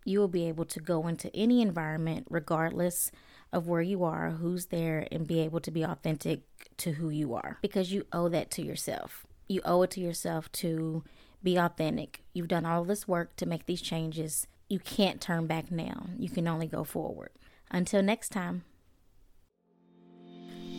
You 0.05 0.21
will 0.21 0.29
be 0.29 0.49
able 0.49 0.65
to 0.67 0.81
go 0.81 1.07
into 1.07 1.35
any 1.35 1.63
environment 1.63 2.27
regardless 2.29 3.11
of 3.53 3.67
where 3.67 3.83
you 3.83 4.05
are, 4.05 4.31
who's 4.31 4.67
there, 4.67 5.07
and 5.11 5.27
be 5.27 5.41
able 5.41 5.61
to 5.61 5.71
be 5.71 5.83
authentic 5.83 6.43
to 6.79 6.93
who 6.93 7.09
you 7.09 7.35
are 7.35 7.59
because 7.63 7.93
you 7.93 8.07
owe 8.13 8.29
that 8.29 8.51
to 8.53 8.63
yourself. 8.63 9.27
You 9.49 9.63
owe 9.65 9.83
it 9.83 9.91
to 9.93 10.01
yourself 10.01 10.53
to 10.53 11.05
be 11.43 11.57
authentic. 11.57 12.23
You've 12.35 12.49
done 12.49 12.67
all 12.67 12.85
this 12.85 13.09
work 13.09 13.37
to 13.37 13.47
make 13.47 13.67
these 13.67 13.81
changes. 13.81 14.47
You 14.69 14.79
can't 14.79 15.21
turn 15.21 15.47
back 15.47 15.71
now. 15.71 16.09
You 16.19 16.29
can 16.29 16.47
only 16.47 16.67
go 16.67 16.85
forward. 16.85 17.31
Until 17.71 18.03
next 18.03 18.31
time. 18.31 18.65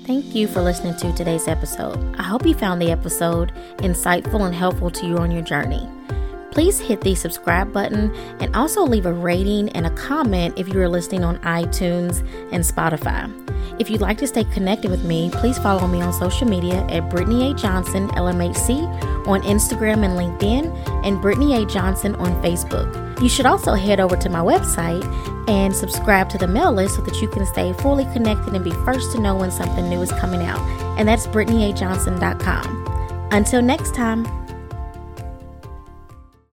Thank 0.06 0.34
you 0.34 0.47
for 0.47 0.62
listening 0.62 0.95
to 0.97 1.13
today's 1.13 1.47
episode. 1.47 2.15
I 2.17 2.23
hope 2.23 2.45
you 2.45 2.56
found 2.56 2.82
the 2.82 2.91
episode 2.91 3.54
insightful 3.78 4.41
and 4.41 4.56
helpful 4.56 4.89
to 4.89 5.06
you 5.06 5.17
on 5.17 5.30
your 5.30 5.43
journey. 5.43 5.88
Please 6.52 6.80
hit 6.80 7.02
the 7.02 7.13
subscribe 7.13 7.71
button 7.71 8.15
and 8.39 8.56
also 8.56 8.82
leave 8.82 9.06
a 9.06 9.13
rating 9.13 9.69
and 9.69 9.86
a 9.86 9.91
comment 9.91 10.58
if 10.58 10.67
you 10.67 10.80
are 10.82 10.89
listening 10.89 11.23
on 11.23 11.38
iTunes 11.39 12.28
and 12.52 12.63
Spotify. 12.63 13.32
If 13.79 13.89
you'd 13.89 14.01
like 14.01 14.17
to 14.17 14.27
stay 14.27 14.43
connected 14.43 14.91
with 14.91 15.05
me, 15.05 15.29
please 15.31 15.57
follow 15.57 15.87
me 15.87 16.01
on 16.01 16.11
social 16.11 16.45
media 16.45 16.85
at 16.89 17.09
Brittany 17.09 17.49
A. 17.49 17.53
Johnson, 17.53 18.09
LMHC, 18.09 18.83
on 19.25 19.41
Instagram 19.43 20.03
and 20.03 20.19
LinkedIn, 20.19 21.05
and 21.05 21.21
Brittany 21.21 21.63
A. 21.63 21.65
Johnson 21.65 22.13
on 22.15 22.31
Facebook. 22.43 23.21
You 23.21 23.29
should 23.29 23.45
also 23.45 23.75
head 23.75 24.01
over 24.01 24.17
to 24.17 24.29
my 24.29 24.39
website 24.39 25.05
and 25.49 25.73
subscribe 25.73 26.27
to 26.29 26.37
the 26.37 26.47
mail 26.47 26.73
list 26.73 26.95
so 26.95 27.01
that 27.03 27.21
you 27.21 27.29
can 27.29 27.45
stay 27.45 27.71
fully 27.73 28.03
connected 28.11 28.53
and 28.53 28.65
be 28.65 28.71
first 28.71 29.13
to 29.13 29.21
know 29.21 29.35
when 29.35 29.49
something 29.49 29.89
new 29.89 30.01
is 30.01 30.11
coming 30.11 30.43
out. 30.43 30.59
And 30.99 31.07
that's 31.07 31.25
BrittanyAJohnson.com. 31.27 33.29
Until 33.31 33.61
next 33.61 33.95
time. 33.95 34.38